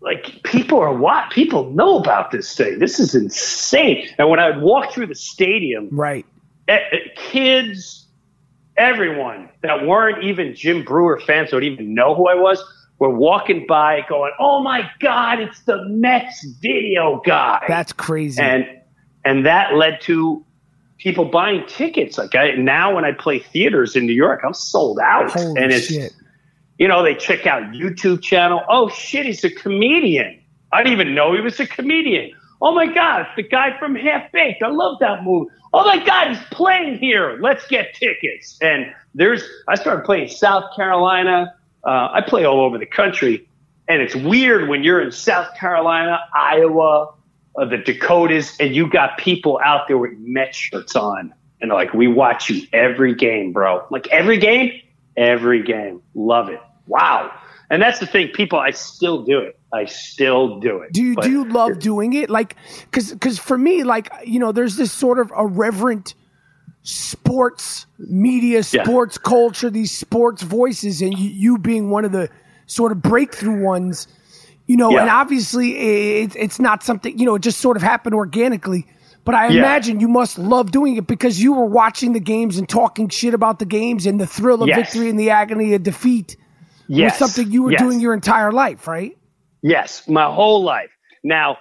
like 0.00 0.42
people 0.44 0.78
are 0.78 0.92
what 0.92 1.30
people 1.30 1.70
know 1.70 1.98
about 1.98 2.30
this 2.30 2.56
thing. 2.56 2.78
This 2.78 3.00
is 3.00 3.14
insane. 3.14 4.08
And 4.16 4.28
when 4.28 4.38
I 4.38 4.50
would 4.50 4.62
walk 4.62 4.92
through 4.92 5.08
the 5.08 5.14
stadium, 5.14 5.88
right, 5.90 6.24
kids, 7.16 8.06
everyone 8.76 9.48
that 9.62 9.86
weren't 9.86 10.22
even 10.22 10.54
Jim 10.54 10.84
Breuer 10.84 11.18
fans, 11.20 11.50
don't 11.50 11.64
even 11.64 11.94
know 11.94 12.14
who 12.14 12.28
I 12.28 12.34
was, 12.34 12.62
were 12.98 13.10
walking 13.10 13.66
by 13.66 14.04
going, 14.08 14.32
"Oh 14.38 14.62
my 14.62 14.90
God, 15.00 15.40
it's 15.40 15.60
the 15.62 15.84
Mets 15.86 16.44
video 16.60 17.20
guy." 17.24 17.64
That's 17.68 17.92
crazy. 17.92 18.40
And 18.40 18.66
and 19.24 19.46
that 19.46 19.74
led 19.74 20.00
to 20.02 20.44
people 20.98 21.24
buying 21.24 21.64
tickets. 21.66 22.18
Like 22.18 22.34
I, 22.34 22.52
now, 22.52 22.94
when 22.94 23.04
I 23.04 23.12
play 23.12 23.38
theaters 23.38 23.96
in 23.96 24.06
New 24.06 24.14
York, 24.14 24.40
I'm 24.44 24.54
sold 24.54 24.98
out, 24.98 25.30
Holy 25.30 25.62
and 25.62 25.72
it's 25.72 25.86
shit. 25.86 26.12
you 26.78 26.88
know 26.88 27.02
they 27.02 27.14
check 27.14 27.46
out 27.46 27.62
YouTube 27.72 28.22
channel. 28.22 28.62
Oh 28.68 28.88
shit, 28.88 29.26
he's 29.26 29.44
a 29.44 29.50
comedian. 29.50 30.40
I 30.72 30.82
didn't 30.82 30.92
even 31.00 31.14
know 31.14 31.34
he 31.34 31.40
was 31.40 31.58
a 31.60 31.66
comedian. 31.66 32.32
Oh 32.60 32.74
my 32.74 32.92
God, 32.92 33.20
it's 33.22 33.36
the 33.36 33.42
guy 33.44 33.78
from 33.78 33.94
Half 33.94 34.32
Baked. 34.32 34.62
I 34.62 34.68
love 34.68 34.98
that 35.00 35.22
movie. 35.22 35.50
Oh 35.72 35.84
my 35.84 36.04
God, 36.04 36.28
he's 36.34 36.44
playing 36.50 36.98
here. 36.98 37.38
Let's 37.40 37.66
get 37.68 37.94
tickets. 37.94 38.58
And 38.60 38.92
there's, 39.14 39.44
I 39.68 39.74
started 39.76 40.04
playing 40.04 40.28
South 40.28 40.64
Carolina. 40.74 41.54
Uh, 41.84 42.08
I 42.12 42.20
play 42.20 42.44
all 42.44 42.60
over 42.60 42.78
the 42.78 42.86
country. 42.86 43.48
And 43.88 44.02
it's 44.02 44.14
weird 44.14 44.68
when 44.68 44.82
you're 44.82 45.00
in 45.00 45.12
South 45.12 45.54
Carolina, 45.54 46.20
Iowa, 46.34 47.14
uh, 47.56 47.64
the 47.64 47.78
Dakotas, 47.78 48.56
and 48.60 48.74
you 48.74 48.88
got 48.88 49.16
people 49.16 49.58
out 49.64 49.88
there 49.88 49.96
with 49.96 50.12
Met 50.18 50.54
shirts 50.54 50.94
on. 50.94 51.32
And 51.60 51.70
they're 51.70 51.78
like, 51.78 51.94
we 51.94 52.06
watch 52.06 52.50
you 52.50 52.66
every 52.72 53.14
game, 53.14 53.52
bro. 53.52 53.86
Like 53.90 54.06
every 54.08 54.38
game, 54.38 54.80
every 55.16 55.62
game. 55.62 56.02
Love 56.14 56.50
it. 56.50 56.60
Wow. 56.86 57.32
And 57.70 57.82
that's 57.82 57.98
the 57.98 58.06
thing, 58.06 58.28
people, 58.28 58.58
I 58.58 58.70
still 58.70 59.22
do 59.22 59.38
it. 59.38 59.58
I 59.72 59.84
still 59.84 60.58
do 60.60 60.78
it. 60.78 60.92
Do 60.92 61.02
you 61.02 61.14
do 61.16 61.30
you 61.30 61.44
love 61.44 61.78
doing 61.78 62.14
it? 62.14 62.30
Like, 62.30 62.56
because 62.84 63.12
because 63.12 63.38
for 63.38 63.58
me, 63.58 63.84
like 63.84 64.10
you 64.24 64.38
know, 64.38 64.52
there's 64.52 64.76
this 64.76 64.90
sort 64.90 65.18
of 65.18 65.30
irreverent 65.36 66.14
sports 66.88 67.86
media, 67.98 68.62
Yeah. 68.70 68.82
sports 68.84 69.18
culture, 69.18 69.70
these 69.70 69.96
sports 69.96 70.42
voices, 70.42 71.02
and 71.02 71.16
you, 71.18 71.28
you 71.30 71.58
being 71.58 71.90
one 71.90 72.04
of 72.04 72.12
the 72.12 72.28
sort 72.66 72.92
of 72.92 73.02
breakthrough 73.02 73.62
ones. 73.62 74.08
You 74.66 74.76
know, 74.76 74.90
Yeah. 74.90 75.00
and 75.02 75.10
obviously 75.10 75.76
it, 76.22 76.36
it's 76.36 76.58
not 76.58 76.82
something 76.82 77.18
you 77.18 77.24
know. 77.26 77.34
It 77.34 77.42
just 77.42 77.58
sort 77.60 77.76
of 77.76 77.82
happened 77.82 78.14
organically. 78.14 78.86
But 79.24 79.34
I 79.34 79.48
Yeah. 79.48 79.58
imagine 79.60 80.00
you 80.00 80.08
must 80.08 80.38
love 80.38 80.70
doing 80.70 80.96
it 80.96 81.06
because 81.06 81.42
you 81.42 81.52
were 81.52 81.66
watching 81.66 82.12
the 82.14 82.20
games 82.20 82.56
and 82.58 82.66
talking 82.68 83.08
shit 83.10 83.34
about 83.34 83.58
the 83.58 83.64
games 83.66 84.06
and 84.06 84.18
the 84.20 84.26
thrill 84.26 84.62
of 84.62 84.68
Yes. 84.68 84.76
victory 84.92 85.10
and 85.10 85.18
the 85.20 85.30
agony 85.30 85.74
of 85.74 85.82
defeat 85.82 86.36
yes. 86.86 87.18
was 87.20 87.30
something 87.32 87.52
you 87.52 87.62
were 87.64 87.72
Yes. 87.72 87.80
doing 87.80 88.00
your 88.00 88.14
entire 88.14 88.52
life, 88.52 88.86
right? 88.88 89.16
Yes, 89.62 90.08
my 90.08 90.24
whole 90.24 90.62
life. 90.62 90.90
Now, 91.24 91.58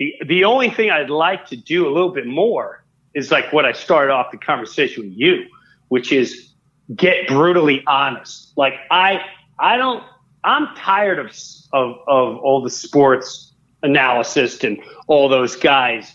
the 0.00 0.14
the 0.26 0.44
only 0.44 0.70
thing 0.70 0.90
I'd 0.90 1.10
like 1.10 1.46
to 1.46 1.56
do 1.56 1.86
a 1.88 1.90
little 1.92 2.10
bit 2.10 2.26
more 2.26 2.82
is 3.16 3.32
like 3.32 3.52
what 3.52 3.64
I 3.64 3.72
started 3.72 4.12
off 4.12 4.30
the 4.30 4.38
conversation 4.38 5.04
with 5.04 5.18
you, 5.18 5.46
which 5.88 6.12
is 6.12 6.52
get 6.94 7.26
brutally 7.26 7.82
honest. 7.88 8.52
Like 8.56 8.74
I 8.90 9.20
I 9.58 9.76
don't 9.76 10.04
I'm 10.44 10.68
tired 10.76 11.18
of 11.18 11.32
of 11.72 11.96
of 12.06 12.36
all 12.38 12.62
the 12.62 12.70
sports 12.70 13.52
analysis 13.82 14.62
and 14.62 14.78
all 15.08 15.28
those 15.28 15.56
guys. 15.56 16.12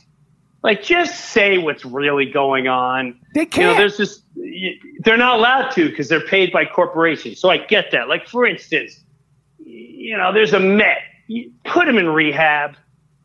Like 0.63 0.83
just 0.83 1.31
say 1.31 1.57
what's 1.57 1.83
really 1.83 2.31
going 2.31 2.67
on. 2.67 3.19
They 3.33 3.47
can't. 3.47 3.55
You 3.57 3.71
know, 3.71 3.77
there's 3.77 3.97
just 3.97 4.23
they're 5.03 5.17
not 5.17 5.39
allowed 5.39 5.71
to 5.71 5.89
because 5.89 6.07
they're 6.07 6.25
paid 6.25 6.53
by 6.53 6.65
corporations. 6.65 7.39
So 7.39 7.49
I 7.49 7.57
get 7.57 7.91
that. 7.91 8.07
Like 8.07 8.27
for 8.27 8.45
instance, 8.45 9.01
you 9.65 10.17
know, 10.17 10.31
there's 10.31 10.53
a 10.53 10.59
Met. 10.59 10.99
You 11.27 11.51
put 11.63 11.87
him 11.87 11.97
in 11.97 12.09
rehab. 12.09 12.75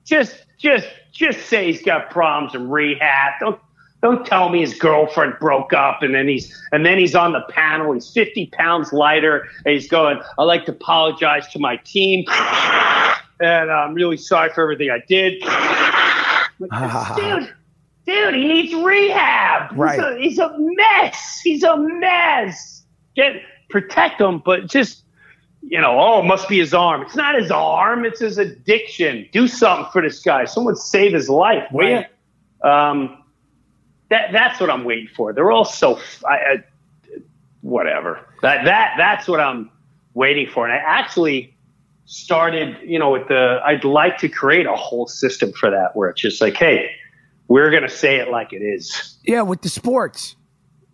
Just, 0.04 0.44
just, 0.58 0.86
just 1.12 1.46
say 1.46 1.66
he's 1.66 1.82
got 1.82 2.10
problems 2.10 2.54
in 2.54 2.70
rehab. 2.70 3.32
Don't, 3.40 3.60
don't 4.06 4.24
tell 4.26 4.48
me 4.50 4.60
his 4.60 4.74
girlfriend 4.74 5.34
broke 5.40 5.72
up 5.72 6.02
and 6.02 6.14
then 6.14 6.28
he's, 6.28 6.54
and 6.72 6.86
then 6.86 6.96
he's 6.98 7.14
on 7.16 7.32
the 7.32 7.40
panel. 7.48 7.92
He's 7.92 8.08
50 8.12 8.46
pounds 8.52 8.92
lighter 8.92 9.48
and 9.64 9.72
he's 9.74 9.88
going, 9.88 10.20
I'd 10.38 10.44
like 10.44 10.64
to 10.66 10.72
apologize 10.72 11.48
to 11.48 11.58
my 11.58 11.76
team. 11.78 12.24
And 13.40 13.70
I'm 13.70 13.94
really 13.94 14.16
sorry 14.16 14.50
for 14.50 14.62
everything 14.62 14.90
I 14.90 15.02
did. 15.08 15.42
Like, 16.58 17.16
dude, 17.16 17.54
dude, 18.06 18.34
he 18.34 18.44
needs 18.48 18.74
rehab. 18.74 19.70
He's 19.70 19.78
Right. 19.78 19.98
a- 19.98 20.18
He's 20.18 20.38
a, 20.38 20.54
mess. 20.56 21.40
He's 21.42 21.62
a 21.62 21.76
mess. 21.76 22.84
Get 23.14 23.42
protect 23.68 24.20
him, 24.20 24.40
but 24.44 24.68
just 24.68 25.02
you 25.68 25.80
know, 25.80 25.98
oh, 25.98 26.20
it 26.20 26.26
must 26.26 26.48
be 26.48 26.58
his 26.58 26.72
arm. 26.72 27.02
It's 27.02 27.16
not 27.16 27.34
his 27.34 27.50
arm. 27.50 28.04
It's 28.04 28.20
his 28.20 28.38
addiction. 28.38 29.26
Do 29.32 29.48
something 29.48 29.90
for 29.92 30.00
this 30.00 30.22
guy. 30.22 30.44
Someone 30.44 30.76
save 30.76 31.12
his 31.12 31.28
life, 31.28 31.64
will 31.72 31.80
Right. 31.92 32.06
you? 32.62 32.70
Um, 32.70 33.18
that 34.10 34.32
that's 34.32 34.60
what 34.60 34.70
I'm 34.70 34.84
waiting 34.84 35.08
for. 35.16 35.32
They're 35.32 35.50
all 35.50 35.64
so 35.64 35.98
I, 36.28 36.34
I, 36.34 36.64
whatever. 37.60 38.20
That 38.42 38.64
that 38.64 38.94
that's 38.96 39.26
what 39.28 39.40
I'm 39.40 39.70
waiting 40.14 40.48
for. 40.48 40.66
And 40.68 40.72
I 40.72 40.76
actually 40.76 41.56
started, 42.04 42.76
you 42.88 42.98
know, 42.98 43.10
with 43.10 43.28
the. 43.28 43.60
I'd 43.64 43.84
like 43.84 44.18
to 44.18 44.28
create 44.28 44.66
a 44.66 44.74
whole 44.76 45.06
system 45.08 45.52
for 45.52 45.70
that 45.70 45.96
where 45.96 46.08
it's 46.10 46.20
just 46.20 46.40
like, 46.40 46.54
hey, 46.56 46.90
we're 47.48 47.70
gonna 47.70 47.88
say 47.88 48.16
it 48.16 48.30
like 48.30 48.52
it 48.52 48.62
is. 48.62 49.16
Yeah, 49.24 49.42
with 49.42 49.62
the 49.62 49.68
sports. 49.68 50.36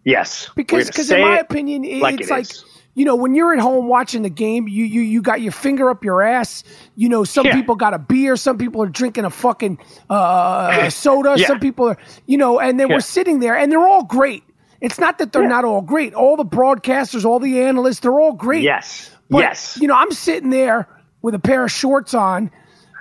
Yes, 0.04 0.48
Because 0.56 0.88
because 0.88 1.10
in 1.12 1.20
my 1.20 1.38
it 1.38 1.42
opinion, 1.42 1.84
it- 1.84 2.02
like 2.02 2.20
it's 2.20 2.28
it 2.28 2.32
like 2.32 2.50
is. 2.50 2.64
You 2.94 3.04
know 3.04 3.16
when 3.16 3.34
you're 3.34 3.52
at 3.54 3.58
home 3.60 3.86
watching 3.88 4.22
the 4.22 4.30
game, 4.30 4.68
you 4.68 4.84
you 4.84 5.00
you 5.00 5.22
got 5.22 5.40
your 5.40 5.52
finger 5.52 5.88
up 5.90 6.04
your 6.04 6.22
ass. 6.22 6.62
You 6.96 7.08
know, 7.08 7.24
some 7.24 7.46
Yeah. 7.46 7.54
people 7.54 7.74
got 7.74 7.94
a 7.94 7.98
beer, 7.98 8.36
some 8.36 8.58
people 8.58 8.82
are 8.82 8.88
drinking 8.88 9.24
a 9.24 9.30
fucking 9.30 9.78
uh, 10.10 10.90
soda, 10.90 11.34
Yeah. 11.36 11.46
some 11.46 11.60
people 11.60 11.88
are 11.88 11.96
you 12.26 12.36
know, 12.36 12.60
and 12.60 12.78
then 12.78 12.88
Yeah. 12.88 12.96
we're 12.96 13.00
sitting 13.00 13.40
there, 13.40 13.56
and 13.56 13.70
they're 13.72 13.86
all 13.86 14.04
great. 14.04 14.44
It's 14.80 14.98
not 14.98 15.18
that 15.18 15.32
they're 15.32 15.46
not 15.48 15.64
all 15.64 15.80
great. 15.80 16.12
All 16.12 16.36
the 16.36 16.44
broadcasters, 16.44 17.24
all 17.24 17.38
the 17.38 17.62
analysts, 17.62 18.00
they're 18.00 18.18
all 18.18 18.32
great. 18.32 18.62
Yes, 18.62 19.10
But, 19.30 19.38
yes. 19.38 19.78
You 19.80 19.86
know, 19.88 19.94
I'm 19.94 20.10
sitting 20.10 20.50
there 20.50 20.88
with 21.22 21.34
a 21.34 21.38
pair 21.38 21.64
of 21.64 21.70
shorts 21.70 22.14
on, 22.14 22.50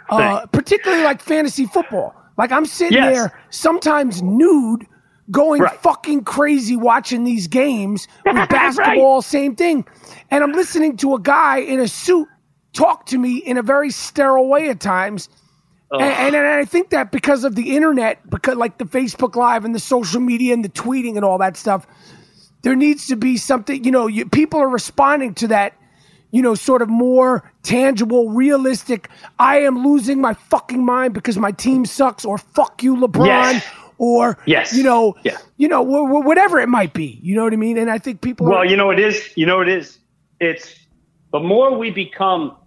uh, 0.10 0.46
particularly 0.48 1.04
like 1.04 1.22
fantasy 1.22 1.66
football. 1.66 2.14
Like 2.38 2.52
I'm 2.52 2.66
sitting 2.68 2.98
Yes. 3.00 3.16
there 3.16 3.42
sometimes 3.50 4.22
nude, 4.22 4.86
going 5.32 5.62
Right. 5.62 5.80
fucking 5.82 6.24
crazy 6.26 6.76
watching 6.76 7.24
these 7.24 7.48
games 7.48 8.08
with 8.26 8.36
basketball, 8.50 9.22
same 9.22 9.56
thing. 9.56 9.86
And 10.30 10.44
I'm 10.44 10.52
listening 10.52 10.98
to 10.98 11.16
a 11.16 11.20
guy 11.20 11.58
in 11.60 11.80
a 11.80 11.88
suit 11.88 12.28
talk 12.74 13.06
to 13.08 13.18
me 13.18 13.38
in 13.38 13.58
a 13.58 13.62
very 13.62 13.90
sterile 13.92 14.48
way 14.48 14.70
at 14.70 14.80
times. 14.80 15.30
And, 15.92 16.02
and, 16.04 16.36
and 16.36 16.48
I 16.48 16.64
think 16.64 16.92
that 16.92 17.12
because 17.12 17.44
of 17.44 17.56
the 17.56 17.76
internet, 17.76 18.30
because 18.30 18.56
like 18.56 18.78
the 18.78 18.86
Facebook 18.86 19.36
Live 19.36 19.66
and 19.66 19.76
the 19.76 19.80
social 19.80 20.22
media 20.22 20.54
and 20.54 20.64
the 20.64 20.70
tweeting 20.70 21.18
and 21.18 21.26
all 21.26 21.38
that 21.40 21.58
stuff, 21.58 21.86
there 22.62 22.76
needs 22.78 23.08
to 23.08 23.18
be 23.18 23.36
something, 23.38 23.84
you 23.84 23.92
know, 23.92 24.08
you, 24.08 24.26
people 24.26 24.62
are 24.62 24.70
responding 24.70 25.34
to 25.36 25.48
that, 25.48 25.74
you 26.32 26.42
know, 26.42 26.56
sort 26.56 26.82
of 26.82 26.88
more 26.88 27.52
tangible, 27.64 28.30
realistic. 28.30 29.10
I 29.38 29.58
am 29.60 29.86
losing 29.86 30.22
my 30.22 30.34
fucking 30.34 30.86
mind 30.86 31.14
because 31.14 31.38
my 31.38 31.52
team 31.52 31.86
sucks, 31.86 32.24
or 32.24 32.38
fuck 32.38 32.82
you, 32.84 32.96
LeBron, 32.96 33.26
Yes. 33.26 33.66
Or 34.02 34.36
Yes. 34.48 34.74
you 34.76 34.84
know, 34.84 35.16
Yeah. 35.24 35.38
you 35.58 35.68
know, 35.68 35.86
wh- 35.86 36.10
wh- 36.10 36.26
whatever 36.26 36.60
it 36.60 36.68
might 36.68 36.92
be. 36.92 37.20
You 37.22 37.36
know 37.36 37.44
what 37.44 37.54
I 37.54 37.56
mean? 37.56 37.78
And 37.78 37.90
I 37.92 38.00
think 38.00 38.22
people. 38.22 38.48
Well, 38.48 38.58
are, 38.58 38.66
you 38.66 38.76
know 38.76 38.90
it 38.90 39.00
is. 39.00 39.32
You 39.38 39.46
know 39.46 39.62
it 39.62 39.70
is. 39.70 40.00
It's 40.40 40.76
the 41.32 41.40
more 41.40 41.78
we 41.78 41.92
become 41.92 42.58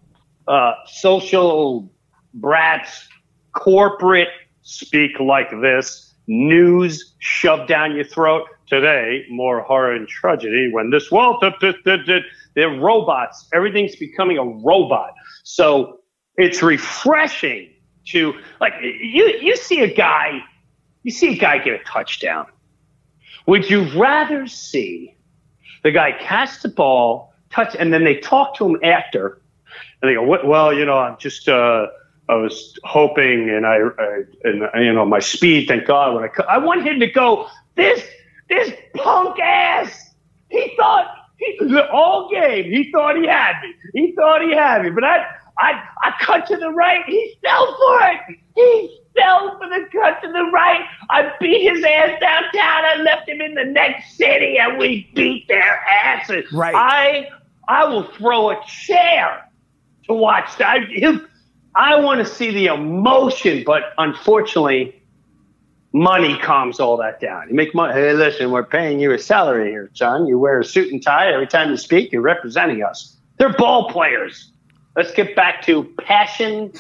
uh, 0.47 0.75
social 0.87 1.93
brats, 2.35 3.09
corporate 3.53 4.29
speak 4.63 5.19
like 5.19 5.51
this, 5.61 6.15
news 6.29 7.15
shoved 7.19 7.69
down 7.69 7.95
your 7.97 8.05
throat. 8.05 8.45
Today, 8.67 9.27
more 9.29 9.61
horror 9.61 9.93
and 9.95 10.09
tragedy 10.09 10.71
when 10.73 10.89
this 10.91 11.11
world, 11.13 11.37
the, 11.43 11.51
the, 11.61 11.73
the, 11.85 11.97
the, 12.07 12.21
they're 12.55 12.71
robots. 12.81 13.47
Everything's 13.53 13.95
becoming 13.95 14.39
a 14.39 14.45
robot. 14.45 15.13
So 15.43 15.99
it's 16.39 16.63
refreshing 16.63 17.69
to 18.07 18.33
like 18.63 18.73
you. 18.81 19.25
You 19.43 19.55
see 19.57 19.81
a 19.81 19.95
guy, 19.95 20.41
you 21.05 21.13
see 21.13 21.35
a 21.35 21.39
guy 21.39 21.59
get 21.59 21.81
a 21.81 21.85
touchdown. 21.85 22.47
Would 23.47 23.71
you 23.71 23.83
rather 23.99 24.47
see 24.47 25.17
the 25.83 25.93
guy 25.93 26.13
catch 26.13 26.63
the 26.63 26.69
ball, 26.69 27.33
touch, 27.51 27.77
and 27.79 27.93
then 27.93 28.05
they 28.05 28.17
talk 28.17 28.57
to 28.57 28.67
him 28.67 28.81
after, 28.83 29.41
and 30.03 30.11
they 30.11 30.15
go, 30.15 30.25
"Well, 30.25 30.73
you 30.73 30.85
know, 30.85 30.99
I'm 30.99 31.17
just, 31.19 31.49
uh, 31.49 31.87
I 32.29 32.35
was 32.35 32.77
hoping, 32.85 33.51
and 33.51 33.67
I, 33.67 33.77
I 33.77 34.23
and 34.45 34.85
you 34.85 34.93
know, 34.93 35.05
my 35.05 35.21
speed, 35.21 35.69
thank 35.69 35.87
God, 35.87 36.15
when 36.15 36.25
I, 36.25 36.43
I 36.55 36.59
want 36.59 36.85
him 36.87 36.99
to 37.01 37.07
go, 37.07 37.49
this, 37.75 38.03
this 38.49 38.73
punk 38.97 39.39
ass, 39.41 40.15
he 40.49 40.75
thought 40.77 41.07
he 41.37 41.59
whole 41.91 42.31
game, 42.31 42.65
he 42.71 42.91
thought 42.91 43.17
he 43.17 43.27
had 43.27 43.61
me. 43.63 43.75
He 43.93 44.13
thought 44.13 44.43
he 44.43 44.55
had 44.55 44.83
me. 44.83 44.91
But 44.91 45.05
I, 45.05 45.27
I, 45.59 45.83
I 46.03 46.15
cut 46.21 46.47
to 46.47 46.57
the 46.57 46.71
right. 46.71 47.05
He 47.07 47.37
fell 47.43 47.77
for 47.77 48.07
it. 48.07 48.39
He 48.55 49.01
fell 49.15 49.59
for 49.59 49.69
the 49.69 49.87
cut 49.93 50.21
to 50.23 50.29
the 50.29 50.51
right. 50.53 50.85
I 51.11 51.33
beat 51.41 51.71
his 51.71 51.85
ass 51.85 52.21
downtown. 52.21 52.85
I 52.85 52.97
left 53.03 53.29
him 53.29 53.41
in 53.41 53.55
the 53.55 53.65
next 53.65 54.17
city, 54.17 54.59
and 54.59 54.79
we 54.79 55.11
beat 55.15 55.49
their 55.49 55.81
asses. 55.87 56.51
Right. 56.53 56.75
I, 56.75 57.29
I 57.69 57.85
will 57.87 58.05
throw 58.05 58.51
a 58.51 58.61
chair 58.67 59.49
to 60.07 60.15
watch 60.15 60.57
that. 60.59 60.81
I, 60.91 61.21
I 61.75 62.01
want 62.01 62.21
to 62.21 62.27
see 62.27 62.51
the 62.51 62.67
emotion, 62.67 63.65
but 63.65 63.95
unfortunately, 63.99 65.01
money 65.93 66.37
calms 66.39 66.81
all 66.81 66.97
that 66.99 67.21
down. 67.21 67.49
You 67.49 67.55
make 67.55 67.75
money. 67.75 67.95
Hey, 67.95 68.13
listen, 68.13 68.51
we're 68.51 68.65
paying 68.65 69.01
you 69.01 69.13
a 69.13 69.19
salary 69.19 69.71
here, 69.71 69.91
son. 69.95 70.27
You 70.27 70.39
wear 70.39 70.61
a 70.61 70.65
suit 70.65 70.93
and 70.93 71.03
tie 71.03 71.33
every 71.33 71.47
time 71.47 71.71
you 71.71 71.77
speak. 71.77 72.13
You're 72.13 72.23
representing 72.23 72.83
us. 72.83 73.17
They're 73.39 73.53
ball 73.53 73.91
players. 73.91 74.51
Let's 74.97 75.13
get 75.13 75.35
back 75.35 75.63
to 75.67 75.85
passion 76.03 76.73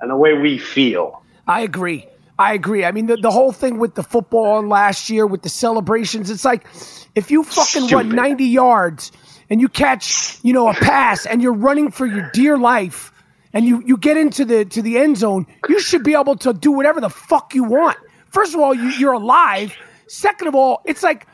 and 0.00 0.10
the 0.10 0.16
way 0.16 0.34
we 0.34 0.58
feel. 0.58 1.22
I 1.48 1.60
agree. 1.62 2.06
I 2.38 2.52
agree. 2.52 2.84
I 2.84 2.92
mean, 2.92 3.06
the, 3.06 3.16
the 3.16 3.30
whole 3.30 3.50
thing 3.50 3.78
with 3.78 3.94
the 3.94 4.02
football 4.02 4.62
last 4.62 5.10
year 5.10 5.26
with 5.26 5.42
the 5.42 5.48
celebrations, 5.48 6.30
it's 6.30 6.44
like 6.44 6.66
if 7.14 7.30
you 7.30 7.42
fucking 7.42 7.88
Stupid. 7.88 7.92
run 7.92 8.08
90 8.10 8.44
yards 8.44 9.10
and 9.50 9.60
you 9.60 9.68
catch, 9.68 10.38
you 10.44 10.52
know, 10.52 10.68
a 10.68 10.74
pass 10.74 11.26
and 11.26 11.42
you're 11.42 11.54
running 11.54 11.90
for 11.90 12.06
your 12.06 12.30
dear 12.32 12.56
life 12.56 13.12
and 13.52 13.64
you, 13.64 13.82
you 13.84 13.96
get 13.96 14.16
into 14.16 14.44
the 14.44 14.66
to 14.66 14.82
the 14.82 14.98
end 14.98 15.16
zone, 15.16 15.46
you 15.68 15.80
should 15.80 16.04
be 16.04 16.14
able 16.14 16.36
to 16.36 16.52
do 16.52 16.70
whatever 16.70 17.00
the 17.00 17.08
fuck 17.10 17.54
you 17.54 17.64
want. 17.64 17.96
First 18.28 18.54
of 18.54 18.60
all, 18.60 18.74
you, 18.74 18.90
you're 18.90 19.14
alive. 19.14 19.74
Second 20.06 20.48
of 20.48 20.54
all, 20.54 20.82
it's 20.84 21.02
like 21.02 21.26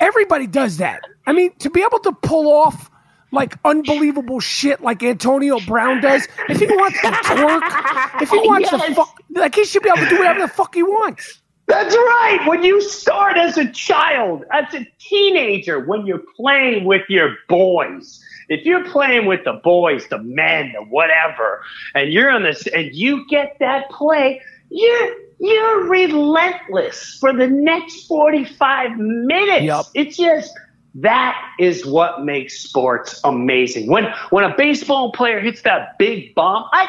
everybody 0.00 0.46
does 0.46 0.78
that. 0.78 1.02
I 1.26 1.32
mean, 1.34 1.52
to 1.58 1.70
be 1.70 1.82
able 1.82 2.00
to 2.00 2.12
pull 2.12 2.50
off 2.50 2.90
like 3.30 3.58
unbelievable 3.64 4.40
shit 4.40 4.80
like 4.80 5.02
Antonio 5.02 5.60
Brown 5.60 6.00
does, 6.00 6.26
if 6.48 6.58
he 6.58 6.66
wants 6.66 7.00
to 7.00 7.08
twerk, 7.08 8.22
if 8.22 8.30
he 8.30 8.38
wants 8.38 8.70
to 8.70 8.78
fuck, 8.94 9.20
like 9.30 9.54
he 9.54 9.64
should 9.64 9.82
be 9.82 9.88
able 9.88 10.04
to 10.04 10.08
do 10.08 10.18
whatever 10.18 10.40
the 10.40 10.48
fuck 10.48 10.74
he 10.74 10.82
wants. 10.82 11.40
That's 11.66 11.94
right. 11.94 12.44
When 12.46 12.62
you 12.62 12.80
start 12.80 13.36
as 13.36 13.58
a 13.58 13.70
child, 13.70 14.44
as 14.50 14.72
a 14.72 14.86
teenager, 14.98 15.84
when 15.84 16.06
you're 16.06 16.24
playing 16.36 16.86
with 16.86 17.02
your 17.10 17.36
boys, 17.46 18.24
if 18.48 18.64
you're 18.64 18.88
playing 18.88 19.26
with 19.26 19.44
the 19.44 19.60
boys, 19.62 20.08
the 20.08 20.18
men, 20.18 20.72
the 20.72 20.82
whatever, 20.84 21.62
and 21.94 22.10
you're 22.10 22.30
on 22.30 22.42
this, 22.42 22.66
and 22.68 22.94
you 22.94 23.26
get 23.28 23.58
that 23.60 23.90
play, 23.90 24.40
you're 24.70 25.14
you're 25.40 25.84
relentless 25.88 27.16
for 27.20 27.32
the 27.32 27.46
next 27.46 28.06
45 28.06 28.98
minutes. 28.98 29.64
Yep. 29.64 29.84
It's 29.94 30.16
just 30.16 30.52
that 30.94 31.36
is 31.58 31.86
what 31.86 32.24
makes 32.24 32.60
sports 32.60 33.20
amazing. 33.24 33.88
When 33.88 34.06
when 34.30 34.44
a 34.44 34.56
baseball 34.56 35.12
player 35.12 35.40
hits 35.40 35.62
that 35.62 35.98
big 35.98 36.34
bomb, 36.34 36.68
I 36.72 36.88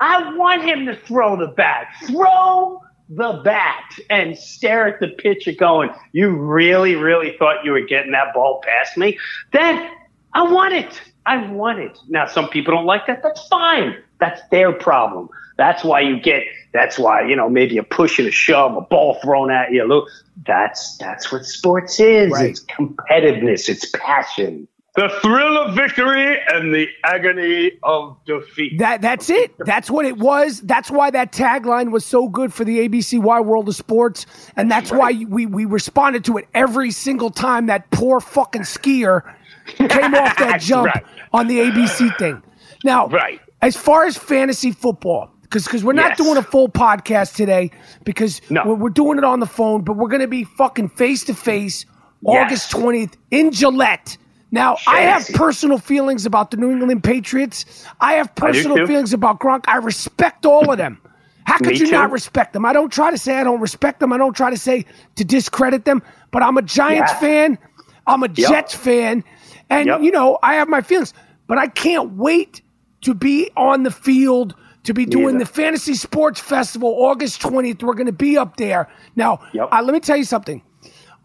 I 0.00 0.34
want 0.34 0.62
him 0.62 0.86
to 0.86 0.96
throw 0.96 1.36
the 1.36 1.46
bat. 1.46 1.86
Throw 2.06 2.82
the 3.08 3.40
bat 3.44 3.98
and 4.10 4.36
stare 4.36 4.86
at 4.88 5.00
the 5.00 5.08
pitcher 5.08 5.52
going, 5.52 5.90
You 6.12 6.30
really, 6.30 6.94
really 6.96 7.36
thought 7.38 7.64
you 7.64 7.72
were 7.72 7.82
getting 7.82 8.12
that 8.12 8.34
ball 8.34 8.60
past 8.64 8.96
me? 8.96 9.18
Then 9.52 9.90
I 10.34 10.42
want 10.42 10.74
it. 10.74 11.00
I 11.26 11.46
want 11.50 11.78
it. 11.78 11.98
Now, 12.08 12.26
some 12.26 12.48
people 12.48 12.74
don't 12.74 12.86
like 12.86 13.06
that. 13.06 13.22
That's 13.22 13.46
fine. 13.48 13.96
That's 14.22 14.40
their 14.50 14.70
problem. 14.70 15.28
That's 15.56 15.82
why 15.82 16.02
you 16.02 16.20
get, 16.20 16.44
that's 16.72 16.96
why, 16.96 17.26
you 17.26 17.34
know, 17.34 17.50
maybe 17.50 17.76
a 17.76 17.82
push 17.82 18.20
and 18.20 18.28
a 18.28 18.30
shove, 18.30 18.76
a 18.76 18.80
ball 18.80 19.18
thrown 19.20 19.50
at 19.50 19.72
you. 19.72 19.84
Look, 19.84 20.08
that's, 20.46 20.96
that's 20.98 21.32
what 21.32 21.44
sports 21.44 21.98
is. 21.98 22.30
Right. 22.30 22.50
It's 22.50 22.60
competitiveness. 22.60 23.68
It's 23.68 23.90
passion. 23.90 24.68
The 24.94 25.08
thrill 25.22 25.58
of 25.58 25.74
victory 25.74 26.38
and 26.46 26.72
the 26.72 26.86
agony 27.02 27.72
of 27.82 28.16
defeat. 28.26 28.78
That 28.78 29.00
that's 29.00 29.28
it. 29.30 29.54
That's 29.58 29.90
what 29.90 30.04
it 30.04 30.18
was. 30.18 30.60
That's 30.60 30.90
why 30.90 31.10
that 31.10 31.32
tagline 31.32 31.90
was 31.90 32.04
so 32.04 32.28
good 32.28 32.52
for 32.52 32.64
the 32.64 32.86
ABC 32.86 33.18
Wide 33.20 33.40
World 33.40 33.70
of 33.70 33.74
Sports, 33.74 34.26
and 34.54 34.70
that's 34.70 34.92
why 34.92 35.12
we 35.26 35.46
we 35.46 35.64
responded 35.64 36.26
to 36.26 36.36
it 36.36 36.46
every 36.52 36.90
single 36.90 37.30
time 37.30 37.66
that 37.66 37.90
poor 37.90 38.20
fucking 38.20 38.62
skier 38.62 39.34
came 39.78 40.14
off 40.14 40.36
that 40.36 40.60
jump 40.60 40.94
right. 40.94 41.04
on 41.32 41.46
the 41.46 41.60
ABC 41.60 42.18
thing. 42.18 42.42
Now, 42.84 43.06
Right. 43.06 43.40
As 43.62 43.76
far 43.76 44.04
as 44.04 44.16
fantasy 44.16 44.72
football, 44.72 45.30
because 45.42 45.64
because 45.64 45.84
we're 45.84 45.92
not 45.92 46.10
Yes. 46.10 46.18
doing 46.18 46.36
a 46.36 46.42
full 46.42 46.68
podcast 46.68 47.34
today 47.36 47.70
because 48.04 48.40
No. 48.50 48.62
we're, 48.66 48.74
we're 48.74 48.90
doing 48.90 49.18
it 49.18 49.24
on 49.24 49.40
the 49.40 49.46
phone, 49.46 49.82
but 49.82 49.96
we're 49.96 50.08
going 50.08 50.20
to 50.22 50.28
be 50.28 50.44
fucking 50.44 50.88
face 50.90 51.24
to 51.24 51.34
face 51.34 51.86
August 52.24 52.70
twentieth 52.70 53.16
in 53.30 53.50
Gillette. 53.52 54.16
Now, 54.54 54.76
I 54.86 55.00
have 55.00 55.26
personal 55.32 55.78
feelings 55.78 56.26
about 56.26 56.50
the 56.50 56.58
New 56.58 56.70
England 56.70 57.02
Patriots. 57.02 57.86
I 58.02 58.14
have 58.14 58.34
personal 58.34 58.76
too. 58.76 58.86
feelings 58.86 59.14
about 59.14 59.40
Gronk. 59.40 59.64
I 59.66 59.76
respect 59.78 60.44
all 60.44 60.70
of 60.70 60.76
them. 60.76 61.00
How 61.44 61.56
could 61.56 61.68
Me 61.68 61.78
you 61.78 61.86
too. 61.86 61.92
not 61.92 62.10
respect 62.10 62.52
them? 62.52 62.66
I 62.66 62.72
don't 62.74 62.92
try 62.92 63.10
to 63.10 63.16
say 63.18 63.38
I 63.38 63.44
don't 63.44 63.60
respect 63.60 63.98
them. 64.00 64.12
I 64.12 64.18
don't 64.18 64.36
try 64.36 64.50
to 64.50 64.56
say 64.58 64.84
to 65.16 65.24
discredit 65.24 65.86
them, 65.86 66.02
but 66.32 66.42
I'm 66.42 66.58
a 66.58 66.62
Giants 66.62 67.12
Yeah. 67.14 67.18
fan. 67.20 67.58
I'm 68.06 68.22
a 68.22 68.28
Jets 68.28 68.74
fan. 68.74 69.24
And, 69.70 69.86
Yep. 69.86 70.02
you 70.02 70.10
know, 70.12 70.38
I 70.42 70.54
have 70.56 70.68
my 70.68 70.82
feelings, 70.82 71.14
but 71.46 71.56
I 71.56 71.66
can't 71.68 72.12
wait 72.12 72.60
to 73.02 73.14
be 73.14 73.50
on 73.56 73.82
the 73.82 73.90
field, 73.90 74.54
to 74.84 74.94
be 74.94 75.04
doing 75.04 75.38
the 75.38 75.46
Fantasy 75.46 75.94
Sports 75.94 76.40
Festival 76.40 76.88
August 77.04 77.40
20th. 77.40 77.82
We're 77.82 77.94
going 77.94 78.06
to 78.06 78.12
be 78.12 78.36
up 78.36 78.56
there. 78.56 78.88
Now, 79.16 79.40
Yep. 79.52 79.68
uh, 79.72 79.82
let 79.82 79.92
me 79.92 80.00
tell 80.00 80.16
you 80.16 80.24
something. 80.24 80.62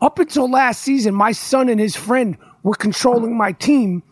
Up 0.01 0.19
until 0.19 0.49
last 0.49 0.81
season, 0.83 1.15
my 1.15 1.31
son 1.31 1.69
and 1.69 1.79
his 1.79 1.95
friend 1.95 2.37
were 2.63 2.75
controlling 2.75 3.35
my 3.37 3.51
team. 3.53 4.03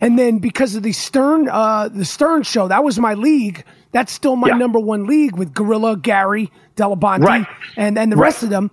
And 0.00 0.18
then 0.18 0.38
because 0.38 0.74
of 0.76 0.82
the 0.82 0.92
Stern, 0.92 1.48
uh, 1.50 1.88
the 1.88 2.06
Stern 2.06 2.42
show, 2.42 2.68
that 2.68 2.82
was 2.82 2.98
my 2.98 3.12
league. 3.14 3.64
That's 3.92 4.12
still 4.12 4.34
my 4.36 4.48
Yeah. 4.48 4.54
number 4.56 4.78
one 4.78 5.04
league 5.06 5.36
with 5.36 5.52
Gorilla, 5.52 5.96
Gary, 5.98 6.50
Dell'Abate, 6.76 7.22
Right. 7.22 7.46
and 7.76 7.98
and 7.98 8.10
the 8.10 8.16
Right. 8.16 8.28
rest 8.28 8.42
of 8.42 8.48
them. 8.48 8.70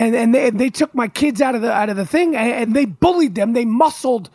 And 0.00 0.16
and 0.16 0.34
they 0.34 0.50
they 0.50 0.70
took 0.70 0.92
my 0.92 1.06
kids 1.06 1.40
out 1.40 1.54
of 1.54 1.62
the 1.62 1.72
out 1.72 1.90
of 1.90 1.96
the 1.96 2.06
thing 2.06 2.34
and, 2.34 2.50
and 2.50 2.74
they 2.74 2.86
bullied 2.86 3.36
them. 3.36 3.52
They 3.52 3.64
muscled 3.64 4.30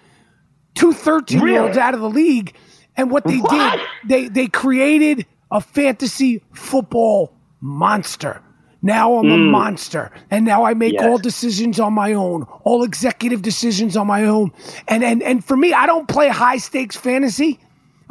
two 0.75 0.93
13 0.93 1.45
year 1.45 1.61
olds 1.63 1.75
Really? 1.75 1.81
out 1.81 1.93
of 1.93 1.99
the 1.99 2.09
league. 2.09 2.53
And 2.99 3.09
what 3.11 3.23
they 3.25 3.37
What? 3.37 3.51
did, 3.51 3.81
they 4.09 4.27
they 4.27 4.47
created 4.47 5.25
a 5.51 5.61
fantasy 5.61 6.41
football 6.53 7.31
monster. 7.61 8.41
Now 8.81 9.17
I'm 9.17 9.29
a 9.31 9.37
monster, 9.37 10.09
and 10.31 10.45
now 10.45 10.63
I 10.63 10.73
make 10.73 10.93
Yes. 10.93 11.03
all 11.03 11.17
decisions 11.17 11.79
on 11.79 11.93
my 11.93 12.13
own, 12.13 12.43
all 12.63 12.83
executive 12.83 13.41
decisions 13.41 13.97
on 13.97 14.07
my 14.07 14.23
own. 14.25 14.51
And 14.87 15.03
and 15.03 15.21
and 15.23 15.43
for 15.43 15.57
me, 15.57 15.73
I 15.73 15.85
don't 15.85 16.07
play 16.07 16.29
high 16.29 16.57
stakes 16.59 16.95
fantasy. 16.95 17.59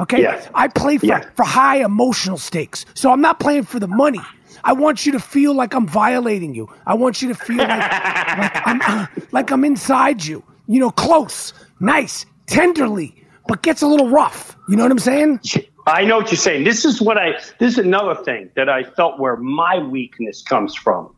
Okay, 0.01 0.21
Yes. 0.23 0.49
I 0.55 0.69
play 0.69 0.99
for 0.99 1.07
Yes. 1.07 1.25
for 1.37 1.45
high 1.45 1.79
emotional 1.85 2.39
stakes. 2.39 2.85
So 2.95 3.11
I'm 3.13 3.21
not 3.21 3.41
playing 3.41 3.65
for 3.65 3.79
the 3.81 3.89
money. 3.89 4.21
I 4.65 4.73
want 4.73 5.07
you 5.07 5.13
to 5.13 5.21
feel 5.21 5.55
like 5.55 5.75
I'm 5.75 5.87
violating 5.87 6.55
you. 6.55 6.69
I 6.87 6.95
want 6.95 7.23
you 7.23 7.29
to 7.29 7.35
feel 7.35 7.59
like 7.59 7.69
like 8.43 8.67
I'm 8.67 8.81
uh, 8.87 9.07
like 9.33 9.51
I'm 9.51 9.65
inside 9.65 10.25
you. 10.25 10.43
You 10.67 10.81
know, 10.81 10.91
close, 10.91 11.55
nice, 11.81 12.27
tenderly, 12.47 13.15
but 13.49 13.63
gets 13.63 13.83
a 13.83 13.87
little 13.87 14.09
rough. 14.09 14.57
You 14.69 14.77
know 14.77 14.85
what 14.85 14.93
I'm 14.93 14.99
saying? 14.99 15.41
I 15.87 16.05
know 16.05 16.19
what 16.19 16.31
you're 16.31 16.37
saying. 16.37 16.65
This 16.65 16.85
is 16.85 17.01
what 17.01 17.17
I. 17.19 17.33
This 17.59 17.73
is 17.73 17.79
another 17.79 18.15
thing 18.23 18.51
that 18.55 18.69
I 18.69 18.85
felt 18.85 19.19
where 19.19 19.37
my 19.37 19.79
weakness 19.79 20.43
comes 20.43 20.75
from. 20.77 21.15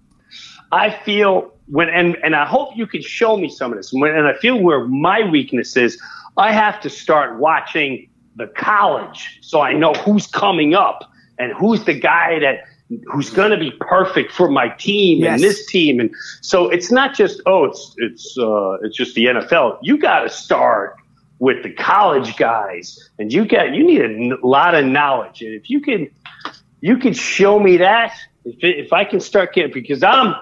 I 0.73 0.90
feel 0.90 1.53
when, 1.66 1.88
and 1.88 2.16
and 2.23 2.35
I 2.37 2.47
hope 2.47 2.77
you 2.77 2.87
can 2.87 3.03
show 3.03 3.37
me 3.37 3.49
some 3.49 3.73
of 3.73 3.77
this. 3.77 3.93
When, 3.93 4.14
and 4.14 4.27
I 4.29 4.35
feel 4.35 4.59
where 4.61 4.87
my 4.87 5.29
weakness 5.29 5.77
is. 5.77 6.01
I 6.37 6.53
have 6.53 6.81
to 6.83 6.88
start 6.90 7.38
watching 7.40 8.09
the 8.37 8.47
college 8.47 9.40
so 9.43 9.61
I 9.61 9.73
know 9.73 9.93
who's 9.93 10.29
coming 10.29 10.75
up 10.75 11.11
and 11.38 11.53
who's 11.53 11.85
the 11.85 11.93
guy 11.99 12.38
that 12.38 12.61
who's 13.12 13.31
going 13.31 13.51
to 13.51 13.59
be 13.59 13.73
perfect 13.81 14.33
for 14.33 14.49
my 14.49 14.69
team 14.69 15.19
Yes. 15.19 15.35
and 15.35 15.43
this 15.43 15.66
team. 15.66 15.99
And 16.01 16.14
so 16.40 16.71
it's 16.71 16.93
not 16.93 17.14
just 17.16 17.40
oh, 17.47 17.64
it's 17.64 17.93
it's 17.99 18.38
uh, 18.38 18.75
it's 18.85 18.97
just 18.97 19.16
the 19.16 19.25
NFL. 19.27 19.79
You 19.83 19.99
got 19.99 20.21
to 20.21 20.29
start 20.29 20.97
with 21.40 21.62
the 21.64 21.72
college 21.72 22.37
guys, 22.37 23.11
and 23.18 23.33
you 23.33 23.44
got 23.44 23.74
you 23.74 23.83
need 23.85 24.00
a 24.33 24.46
lot 24.46 24.74
of 24.76 24.85
knowledge. 24.85 25.42
And 25.42 25.53
if 25.55 25.68
you 25.68 25.81
can, 25.81 26.09
you 26.81 26.96
can 26.98 27.12
show 27.12 27.59
me 27.59 27.79
that. 27.79 28.14
If 28.44 28.62
it, 28.62 28.79
if 28.79 28.92
I 28.92 29.05
can 29.05 29.18
start 29.20 29.53
getting 29.55 29.72
because 29.72 30.03
I'm. 30.05 30.35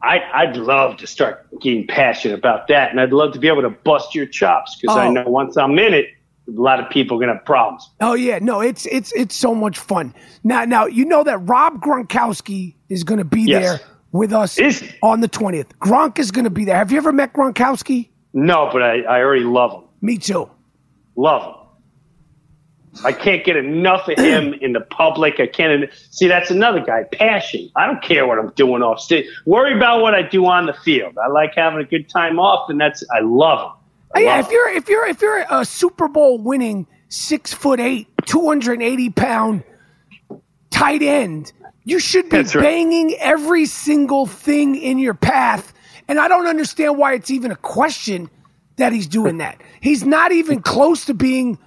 I, 0.00 0.20
I'd 0.32 0.56
love 0.56 0.96
to 0.98 1.08
start 1.08 1.48
getting 1.60 1.84
passionate 1.86 2.34
about 2.38 2.68
that, 2.68 2.90
and 2.92 3.00
I'd 3.00 3.12
love 3.12 3.32
to 3.32 3.40
be 3.40 3.48
able 3.48 3.62
to 3.62 3.70
bust 3.70 4.14
your 4.14 4.26
chops 4.26 4.76
because 4.80 4.96
I 4.96 5.08
Oh. 5.08 5.10
know 5.12 5.24
once 5.26 5.56
I'm 5.56 5.76
in 5.78 5.92
it, 5.92 6.06
a 6.46 6.52
lot 6.52 6.78
of 6.78 6.88
people 6.88 7.16
are 7.16 7.20
gonna 7.20 7.34
have 7.34 7.44
problems. 7.44 7.90
Oh 8.00 8.14
yeah, 8.14 8.38
no, 8.40 8.60
it's 8.60 8.86
it's 8.86 9.12
it's 9.16 9.34
so 9.34 9.54
much 9.56 9.76
fun. 9.76 10.14
Now 10.44 10.64
now 10.64 10.86
you 10.86 11.04
know 11.04 11.24
that 11.24 11.38
Rob 11.38 11.82
Gronkowski 11.82 12.74
is 12.88 13.02
going 13.02 13.18
to 13.18 13.24
be 13.24 13.42
Yes. 13.42 13.80
there 13.80 13.88
with 14.12 14.32
us 14.32 14.56
Is- 14.58 14.84
on 15.02 15.20
the 15.20 15.26
twentieth. 15.28 15.76
Gronk 15.80 16.18
is 16.20 16.30
going 16.30 16.44
to 16.44 16.50
be 16.50 16.64
there. 16.64 16.76
Have 16.76 16.92
you 16.92 16.98
ever 16.98 17.12
met 17.12 17.32
Gronkowski? 17.32 18.08
No, 18.40 18.70
but 18.72 18.82
I, 18.82 19.00
I 19.00 19.18
already 19.20 19.42
love 19.42 19.72
him. 19.72 19.82
Me 20.00 20.16
too. 20.16 20.48
Love 21.16 21.42
him. 21.42 23.04
I 23.04 23.12
can't 23.12 23.44
get 23.44 23.56
enough 23.56 24.08
of 24.08 24.16
him 24.16 24.54
in 24.60 24.72
the 24.74 24.80
public. 24.80 25.40
I 25.40 25.48
can't 25.48 25.90
see 26.10 26.28
that's 26.28 26.50
another 26.50 26.78
guy. 26.78 27.02
Passion. 27.10 27.68
I 27.74 27.86
don't 27.86 28.00
care 28.00 28.28
what 28.28 28.38
I'm 28.38 28.50
doing 28.50 28.80
off 28.82 29.00
stage. 29.00 29.26
Worry 29.44 29.76
about 29.76 30.02
what 30.02 30.14
I 30.14 30.22
do 30.22 30.46
on 30.46 30.66
the 30.66 30.72
field. 30.72 31.18
I 31.18 31.26
like 31.26 31.54
having 31.56 31.80
a 31.80 31.84
good 31.84 32.08
time 32.08 32.38
off, 32.38 32.70
and 32.70 32.80
that's 32.80 33.02
I 33.12 33.20
love 33.20 33.72
him. 33.72 33.72
I 34.14 34.20
yeah, 34.20 34.36
love 34.36 34.46
if 34.46 34.52
you're 34.52 34.68
if 34.68 34.88
you're 34.88 35.06
if 35.06 35.20
you're 35.20 35.44
a 35.50 35.64
Super 35.64 36.06
Bowl 36.06 36.38
winning 36.38 36.86
six 37.08 37.52
foot 37.52 37.80
eight, 37.80 38.06
two 38.24 38.46
hundred 38.46 38.74
and 38.74 38.82
eighty 38.84 39.10
pound 39.10 39.64
tight 40.70 41.02
end, 41.02 41.52
you 41.84 41.98
should 41.98 42.30
be 42.30 42.38
right. 42.38 42.52
banging 42.52 43.16
every 43.18 43.66
single 43.66 44.26
thing 44.26 44.76
in 44.76 45.00
your 45.00 45.14
path. 45.14 45.72
And 46.08 46.18
I 46.18 46.26
don't 46.28 46.46
understand 46.46 46.96
why 46.96 47.14
it's 47.14 47.30
even 47.30 47.50
a 47.50 47.56
question 47.56 48.30
that 48.76 48.92
he's 48.92 49.06
doing 49.06 49.38
that. 49.38 49.60
He's 49.80 50.04
not 50.04 50.32
even 50.32 50.62
close 50.62 51.04
to 51.06 51.14
being 51.14 51.58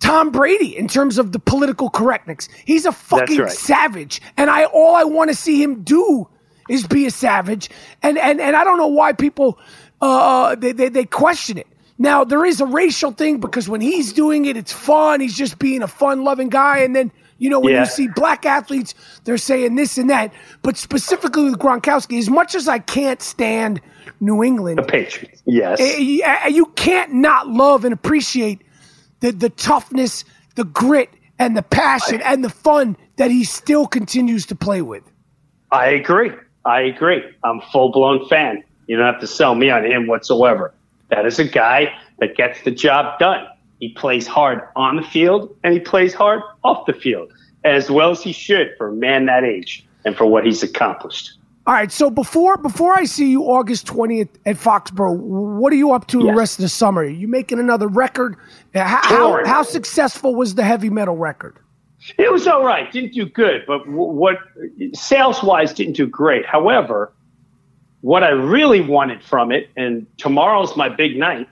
Tom 0.00 0.30
Brady 0.30 0.76
in 0.76 0.88
terms 0.88 1.18
of 1.18 1.32
the 1.32 1.38
political 1.38 1.88
correctness. 1.88 2.48
He's 2.64 2.84
a 2.84 2.92
fucking 2.92 3.38
right. 3.38 3.50
savage. 3.50 4.20
And 4.36 4.50
I 4.50 4.64
all 4.64 4.94
I 4.94 5.04
want 5.04 5.30
to 5.30 5.36
see 5.36 5.62
him 5.62 5.82
do 5.82 6.28
is 6.68 6.86
be 6.86 7.06
a 7.06 7.10
savage. 7.10 7.70
And 8.02 8.18
and 8.18 8.40
and 8.40 8.56
I 8.56 8.64
don't 8.64 8.78
know 8.78 8.88
why 8.88 9.12
people 9.12 9.58
uh 10.00 10.56
they, 10.56 10.72
they, 10.72 10.88
they 10.88 11.04
question 11.04 11.58
it. 11.58 11.66
Now 11.96 12.24
there 12.24 12.44
is 12.44 12.60
a 12.60 12.66
racial 12.66 13.12
thing 13.12 13.38
because 13.38 13.68
when 13.68 13.80
he's 13.80 14.12
doing 14.12 14.44
it, 14.46 14.56
it's 14.56 14.72
fun. 14.72 15.20
He's 15.20 15.36
just 15.36 15.58
being 15.58 15.82
a 15.82 15.88
fun 15.88 16.24
loving 16.24 16.48
guy. 16.48 16.78
And 16.78 16.94
then 16.94 17.12
you 17.44 17.50
know 17.50 17.60
when 17.60 17.74
Yeah. 17.74 17.80
you 17.80 17.86
see 17.86 18.08
black 18.08 18.46
athletes, 18.46 18.94
they're 19.24 19.36
saying 19.36 19.74
this 19.74 19.98
and 19.98 20.08
that. 20.08 20.32
But 20.62 20.78
specifically 20.78 21.44
with 21.44 21.58
Gronkowski, 21.58 22.18
as 22.18 22.30
much 22.30 22.54
as 22.54 22.68
I 22.68 22.78
can't 22.78 23.20
stand 23.20 23.82
New 24.18 24.42
England, 24.42 24.78
the 24.78 24.82
Patriots. 24.82 25.42
Yes. 25.44 25.78
Eh, 25.78 25.98
you- 25.98 26.22
eh, 26.24 26.60
can't 26.76 27.12
not 27.12 27.48
love 27.48 27.84
and 27.84 27.92
appreciate 27.92 28.62
the 29.20 29.30
the 29.30 29.50
toughness, 29.50 30.24
the 30.54 30.64
grit, 30.64 31.10
and 31.38 31.54
the 31.54 31.62
passion 31.62 32.22
and 32.22 32.42
the 32.42 32.48
fun 32.48 32.96
that 33.16 33.30
he 33.30 33.44
still 33.44 33.86
continues 33.86 34.46
to 34.46 34.54
play 34.54 34.80
with. 34.80 35.02
I 35.70 35.88
agree. 35.88 36.32
I 36.64 36.80
agree. 36.80 37.22
I'm 37.44 37.60
full 37.72 37.90
blown 37.92 38.26
fan. 38.28 38.64
You 38.86 38.96
don't 38.96 39.04
have 39.06 39.20
to 39.20 39.26
sell 39.26 39.54
me 39.54 39.68
on 39.68 39.84
him 39.84 40.06
whatsoever. 40.06 40.72
That 41.10 41.26
is 41.26 41.38
a 41.38 41.44
guy 41.44 41.92
that 42.20 42.36
gets 42.36 42.62
the 42.62 42.70
job 42.70 43.18
done. 43.18 43.46
He 43.84 43.90
plays 43.90 44.26
hard 44.26 44.62
on 44.76 44.96
the 44.96 45.02
field 45.02 45.54
and 45.62 45.74
he 45.74 45.78
plays 45.78 46.14
hard 46.14 46.40
off 46.62 46.86
the 46.86 46.94
field, 46.94 47.30
as 47.64 47.90
well 47.90 48.12
as 48.12 48.22
he 48.22 48.32
should 48.32 48.68
for 48.78 48.88
a 48.88 48.92
man 48.94 49.26
that 49.26 49.44
age 49.44 49.86
and 50.06 50.16
for 50.16 50.24
what 50.24 50.46
he's 50.46 50.62
accomplished. 50.62 51.36
All 51.66 51.74
right, 51.74 51.92
so 51.92 52.08
before 52.08 52.56
before 52.56 52.94
I 52.98 53.04
see 53.04 53.30
you 53.30 53.42
August 53.42 53.86
twentieth 53.86 54.30
at 54.46 54.56
Foxborough, 54.56 55.18
what 55.18 55.70
are 55.70 55.76
you 55.76 55.92
up 55.92 56.06
to 56.06 56.22
the 56.22 56.32
rest 56.32 56.58
of 56.58 56.62
the 56.62 56.70
summer? 56.70 57.02
Are 57.02 57.04
you 57.04 57.28
making 57.28 57.58
another 57.58 57.86
record? 57.86 58.36
Uh, 58.74 58.84
How, 58.84 59.02
how, 59.02 59.44
how 59.44 59.62
successful 59.62 60.34
was 60.34 60.54
the 60.54 60.64
heavy 60.64 60.88
metal 60.88 61.18
record? 61.18 61.58
It 62.16 62.32
was 62.32 62.46
all 62.46 62.64
right. 62.64 62.90
Didn't 62.90 63.12
do 63.12 63.26
good, 63.26 63.64
but 63.66 63.86
what 63.86 64.38
sales 64.94 65.42
wise 65.42 65.74
didn't 65.74 65.96
do 65.96 66.06
great. 66.06 66.46
However, 66.46 67.12
what 68.00 68.22
I 68.24 68.30
really 68.30 68.80
wanted 68.80 69.22
from 69.22 69.52
it, 69.52 69.68
and 69.76 70.06
tomorrow's 70.16 70.74
my 70.74 70.88
big 70.88 71.18
night, 71.18 71.48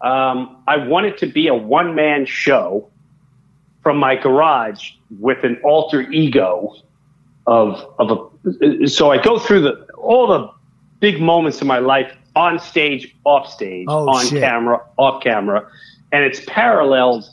um, 0.00 0.62
I 0.66 0.76
want 0.76 1.06
it 1.06 1.18
to 1.18 1.26
be 1.26 1.48
a 1.48 1.54
one 1.54 1.94
man 1.94 2.26
show 2.26 2.88
from 3.82 3.96
my 3.98 4.16
garage 4.16 4.90
with 5.18 5.44
an 5.44 5.58
alter 5.64 6.02
ego 6.10 6.74
of 7.46 7.84
of 7.98 8.30
a. 8.44 8.86
So 8.88 9.10
I 9.10 9.18
go 9.22 9.38
through 9.38 9.62
the 9.62 9.86
all 9.96 10.26
the 10.26 10.50
big 11.00 11.20
moments 11.20 11.60
of 11.60 11.66
my 11.66 11.78
life 11.78 12.12
on 12.34 12.58
stage, 12.58 13.14
off 13.24 13.50
stage, 13.50 13.86
Oh, 13.88 14.08
on 14.08 14.26
shit. 14.26 14.40
camera, 14.42 14.80
off 14.98 15.22
camera, 15.22 15.66
and 16.12 16.22
it's 16.24 16.40
paralleled 16.46 17.24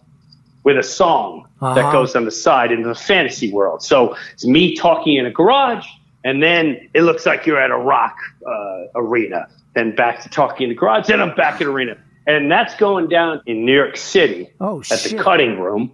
with 0.63 0.77
a 0.77 0.83
song 0.83 1.45
Uh-huh. 1.61 1.73
that 1.75 1.91
goes 1.91 2.15
on 2.15 2.23
the 2.25 2.31
side 2.31 2.71
into 2.71 2.87
the 2.87 2.95
fantasy 2.95 3.51
world. 3.51 3.83
So 3.83 4.15
it's 4.33 4.45
me 4.45 4.75
talking 4.75 5.15
in 5.17 5.25
a 5.25 5.31
garage, 5.31 5.85
and 6.23 6.41
then 6.41 6.87
it 6.93 7.01
looks 7.01 7.25
like 7.25 7.45
you're 7.45 7.59
at 7.59 7.71
a 7.71 7.77
rock 7.77 8.15
uh, 8.47 8.85
arena. 8.95 9.47
Then 9.75 9.93
back 9.95 10.21
to 10.23 10.29
talking 10.29 10.65
in 10.65 10.69
the 10.69 10.75
garage, 10.75 11.07
then 11.07 11.19
I'm 11.19 11.35
back 11.35 11.59
in 11.59 11.67
arena, 11.67 11.97
and 12.27 12.51
that's 12.51 12.75
going 12.75 13.07
down 13.09 13.41
in 13.45 13.65
New 13.65 13.73
York 13.75 13.97
City 13.97 14.49
Oh, 14.59 14.79
at 14.79 14.85
shit. 14.85 15.17
the 15.17 15.23
Cutting 15.23 15.59
Room. 15.59 15.91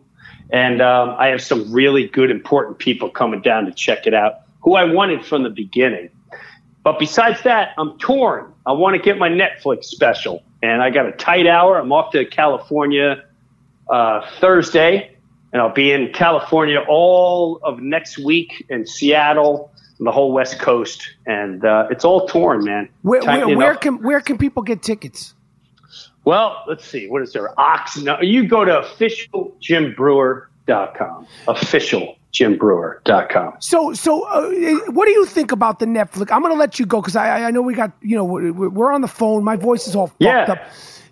And 0.52 0.82
um, 0.82 1.15
I 1.18 1.28
have 1.28 1.42
some 1.44 1.72
really 1.72 2.08
good, 2.08 2.32
important 2.32 2.80
people 2.80 3.10
coming 3.10 3.42
down 3.42 3.65
to 3.65 3.72
check 3.72 4.08
it 4.08 4.13
out, 4.15 4.39
who 4.62 4.76
I 4.76 4.84
wanted 4.86 5.24
from 5.26 5.44
the 5.44 5.50
beginning. 5.52 6.10
But 6.84 6.98
besides 6.98 7.44
that, 7.44 7.74
I'm 7.78 7.98
torn. 8.00 8.52
I 8.65 8.72
want 8.72 8.96
to 8.96 9.02
get 9.02 9.18
my 9.20 9.30
Netflix 9.30 9.86
special, 9.86 10.42
and 10.63 10.82
I 10.82 10.89
got 10.89 11.06
a 11.06 11.12
tight 11.12 11.46
hour. 11.46 11.78
I'm 11.78 11.92
off 11.92 12.12
to 12.13 12.26
California 12.26 13.24
uh, 13.89 14.28
Thursday, 14.39 15.15
and 15.54 15.62
I'll 15.62 15.74
be 15.74 15.92
in 15.92 16.13
California 16.13 16.84
all 16.88 17.60
of 17.63 17.80
next 17.80 18.18
week 18.18 18.65
in 18.70 18.88
Seattle, 18.88 19.72
and 20.00 20.08
the 20.08 20.12
whole 20.12 20.32
West 20.32 20.58
Coast, 20.60 21.08
and 21.28 21.63
uh, 21.63 21.88
it's 21.92 22.06
all 22.06 22.28
torn, 22.28 22.63
man. 22.63 22.89
Where, 23.04 23.22
where, 23.22 23.56
where 23.58 23.76
can 23.76 24.02
where 24.02 24.22
can 24.22 24.38
people 24.38 24.63
get 24.63 24.82
tickets? 24.82 25.36
Well, 26.30 26.63
let's 26.68 26.86
see. 26.86 27.08
What 27.08 27.24
is 27.24 27.34
there? 27.34 27.60
Ox. 27.60 27.98
No, 27.98 28.22
you 28.22 28.48
go 28.48 28.63
to 28.63 28.72
officialjimBreuer.com. 28.82 31.28
OfficialjimBreuer.com. 31.48 33.54
So, 33.60 33.94
so 33.94 34.24
uh, 34.28 34.52
what 34.92 35.06
do 35.08 35.12
you 35.12 35.26
think 35.26 35.52
about 35.52 35.80
the 35.80 35.88
Netflix? 35.88 36.32
I'm 36.32 36.42
going 36.42 36.54
to 36.54 36.60
let 36.60 36.78
you 36.78 36.86
go 36.86 37.02
because 37.02 37.15
I, 37.15 37.46
I 37.48 37.52
know 37.52 37.63
we 37.63 37.74
got, 37.74 37.92
you 38.02 38.15
know, 38.15 38.24
we're, 38.26 38.52
we're 38.70 38.94
on 38.94 39.02
the 39.02 39.08
phone. 39.08 39.44
My 39.44 39.56
voice 39.56 39.88
is 39.88 39.96
all 39.96 40.08
fucked 40.08 40.22
Yeah. 40.22 40.46
up. 40.52 40.60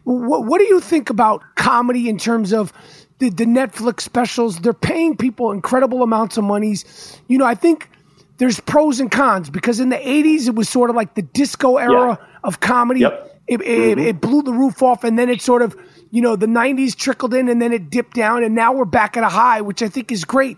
What, 0.03 0.45
what 0.45 0.59
do 0.59 0.65
you 0.65 0.79
think 0.79 1.09
about 1.09 1.41
comedy 1.55 2.07
in 2.09 2.19
terms 2.19 2.53
of 2.53 2.71
the, 3.17 3.29
the 3.29 3.45
Netflix 3.45 4.01
specials? 4.01 4.59
They're 4.59 4.71
paying 4.73 5.17
people 5.17 5.51
incredible 5.51 6.03
amounts 6.03 6.37
of 6.37 6.43
monies. 6.43 7.19
You 7.27 7.39
know, 7.39 7.45
I 7.45 7.55
think 7.55 7.89
there's 8.37 8.59
pros 8.59 8.99
and 8.99 9.09
cons 9.09 9.49
because 9.49 9.79
in 9.79 9.89
the 9.89 9.97
80s, 9.97 10.47
it 10.47 10.53
was 10.53 10.69
sort 10.69 10.91
of 10.91 10.95
like 10.95 11.15
the 11.15 11.23
disco 11.23 11.77
era 11.77 12.19
Yeah. 12.21 12.27
of 12.43 12.59
comedy. 12.59 12.99
Yep. 13.01 13.33
Mm-hmm. 13.49 13.61
It, 13.63 13.97
it, 13.97 13.99
it 13.99 14.21
blew 14.21 14.41
the 14.43 14.53
roof 14.53 14.81
off, 14.83 15.03
and 15.03 15.17
then 15.17 15.29
it 15.29 15.41
sort 15.41 15.61
of, 15.61 15.75
you 16.11 16.21
know, 16.21 16.35
the 16.35 16.47
90s 16.47 16.95
trickled 16.95 17.33
in, 17.33 17.47
and 17.49 17.61
then 17.61 17.71
it 17.73 17.89
dipped 17.89 18.15
down, 18.15 18.43
and 18.43 18.53
now 18.55 18.73
we're 18.73 18.85
back 18.85 19.15
at 19.17 19.23
a 19.23 19.29
high, 19.29 19.61
which 19.61 19.81
I 19.81 19.87
think 19.87 20.11
is 20.11 20.25
great. 20.25 20.57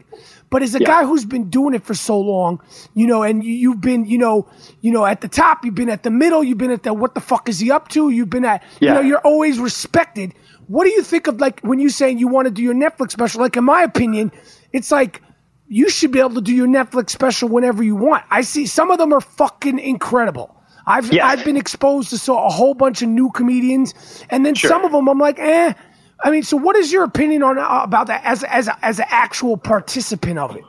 But 0.50 0.64
as 0.64 0.74
a 0.74 0.80
Yeah. 0.80 0.88
guy 0.88 1.06
who's 1.06 1.26
been 1.26 1.52
doing 1.52 1.76
it 1.76 1.84
for 1.86 1.94
so 1.94 2.20
long, 2.20 2.60
you 2.96 3.06
know, 3.06 3.22
and 3.22 3.44
you, 3.44 3.54
you've 3.54 3.82
been, 3.82 4.06
you 4.06 4.18
know, 4.18 4.48
you 4.82 4.92
know, 4.92 5.06
at 5.06 5.22
the 5.22 5.28
top, 5.28 5.64
you've 5.64 5.76
been 5.76 5.90
at 5.92 6.02
the 6.02 6.10
middle, 6.10 6.44
you've 6.44 6.58
been 6.58 6.72
at 6.72 6.82
the 6.82 6.92
what 6.92 7.14
the 7.14 7.22
fuck 7.22 7.48
is 7.48 7.60
he 7.60 7.70
up 7.70 7.90
to? 7.90 8.10
You've 8.10 8.32
been 8.32 8.46
at, 8.46 8.64
you 8.80 8.88
Yeah. 8.88 8.94
know, 8.96 9.02
you're 9.02 9.20
always 9.20 9.60
respected. 9.60 10.34
What 10.66 10.86
do 10.86 10.90
you 10.92 11.04
think 11.04 11.28
of 11.28 11.40
like 11.40 11.60
when 11.62 11.78
you 11.78 11.90
saying 11.90 12.18
you 12.18 12.28
want 12.28 12.46
to 12.48 12.52
do 12.52 12.64
your 12.64 12.74
Netflix 12.74 13.12
special? 13.12 13.42
Like 13.42 13.58
in 13.58 13.64
my 13.64 13.84
opinion, 13.84 14.32
it's 14.74 14.92
like 14.92 15.22
you 15.68 15.88
should 15.92 16.12
be 16.12 16.18
able 16.20 16.34
to 16.34 16.42
do 16.42 16.54
your 16.56 16.68
Netflix 16.68 17.12
special 17.12 17.48
whenever 17.50 17.84
you 17.84 17.96
want. 17.96 18.24
I 18.32 18.42
see 18.42 18.66
some 18.66 18.90
of 18.90 18.98
them 18.98 19.14
are 19.14 19.22
fucking 19.22 19.78
incredible. 19.78 20.56
I've 20.90 21.14
Yes. 21.14 21.24
I've 21.24 21.46
been 21.46 21.56
exposed 21.56 22.10
to 22.10 22.18
so 22.18 22.38
a 22.38 22.50
whole 22.50 22.74
bunch 22.74 23.02
of 23.04 23.10
new 23.10 23.30
comedians, 23.30 23.94
and 24.30 24.46
then 24.46 24.56
Sure. 24.56 24.70
some 24.70 24.84
of 24.84 24.92
them 24.92 25.08
I'm 25.08 25.20
like, 25.20 25.40
eh. 25.40 25.74
I 26.22 26.32
mean, 26.32 26.44
so 26.44 26.58
what 26.58 26.76
is 26.76 26.92
your 26.92 27.04
opinion 27.04 27.44
on 27.44 27.58
uh, 27.60 27.82
about 27.84 28.08
that 28.08 28.24
as 28.26 28.44
as 28.44 28.70
as 28.82 29.00
an 29.00 29.06
actual 29.10 29.56
participant 29.56 30.40
of 30.40 30.56
it? 30.56 30.64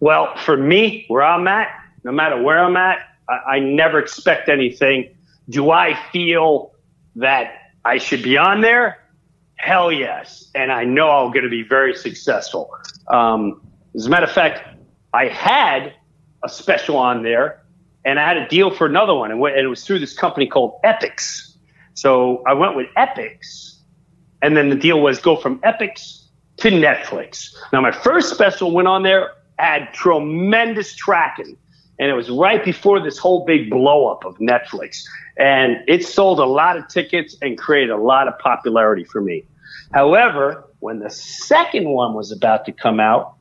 Well, 0.00 0.36
for 0.36 0.56
me, 0.56 1.06
where 1.08 1.24
I'm 1.24 1.48
at, 1.48 1.68
no 2.04 2.12
matter 2.12 2.40
where 2.40 2.62
I'm 2.62 2.76
at, 2.76 2.98
I, 3.28 3.56
I 3.56 3.58
never 3.58 3.98
expect 3.98 4.48
anything. 4.48 5.16
Do 5.48 5.70
I 5.70 5.98
feel 6.12 6.72
that 7.16 7.54
I 7.84 7.98
should 7.98 8.22
be 8.22 8.36
on 8.36 8.60
there? 8.60 8.98
Hell 9.56 9.90
yes. 9.90 10.50
And 10.54 10.70
I 10.70 10.84
know 10.84 11.10
I'm 11.10 11.32
going 11.32 11.42
to 11.44 11.50
be 11.50 11.62
very 11.62 11.94
successful. 11.96 12.70
Um, 13.10 13.60
as 13.96 14.06
a 14.06 14.10
matter 14.10 14.26
of 14.26 14.30
fact, 14.32 14.62
I 15.12 15.26
had 15.26 15.94
a 16.44 16.48
special 16.48 16.96
on 16.96 17.24
there 17.24 17.62
and 18.08 18.18
I 18.18 18.26
had 18.26 18.38
a 18.38 18.48
deal 18.48 18.70
for 18.70 18.86
another 18.86 19.14
one. 19.14 19.30
And, 19.30 19.44
it 19.44 19.66
was 19.66 19.84
through 19.84 19.98
this 19.98 20.14
company 20.14 20.46
called 20.46 20.80
Epix. 20.82 21.52
So 21.92 22.42
I 22.46 22.54
went 22.54 22.74
with 22.74 22.86
Epix. 22.96 23.80
And 24.40 24.56
then 24.56 24.70
the 24.70 24.76
deal 24.76 25.02
was 25.02 25.20
go 25.20 25.36
from 25.36 25.58
Epix 25.58 26.24
to 26.58 26.70
Netflix. 26.70 27.54
Now, 27.70 27.82
my 27.82 27.90
first 27.90 28.30
special 28.30 28.72
went 28.72 28.88
on 28.88 29.02
there, 29.02 29.32
had 29.58 29.92
tremendous 29.92 30.94
tracking. 30.94 31.58
And 31.98 32.10
it 32.10 32.14
was 32.14 32.30
right 32.30 32.64
before 32.64 32.98
this 32.98 33.18
whole 33.18 33.44
big 33.44 33.68
blow 33.68 34.06
up 34.06 34.24
of 34.24 34.38
Netflix. 34.38 35.04
And 35.36 35.76
it 35.86 36.02
sold 36.02 36.38
a 36.38 36.46
lot 36.46 36.78
of 36.78 36.88
tickets 36.88 37.36
and 37.42 37.58
created 37.58 37.90
a 37.90 37.98
lot 37.98 38.26
of 38.26 38.38
popularity 38.38 39.04
for 39.04 39.20
me. 39.20 39.44
However, 39.92 40.64
when 40.78 41.00
the 41.00 41.10
second 41.10 41.90
one 41.90 42.14
was 42.14 42.32
about 42.32 42.64
to 42.64 42.72
come 42.72 43.00
out, 43.00 43.34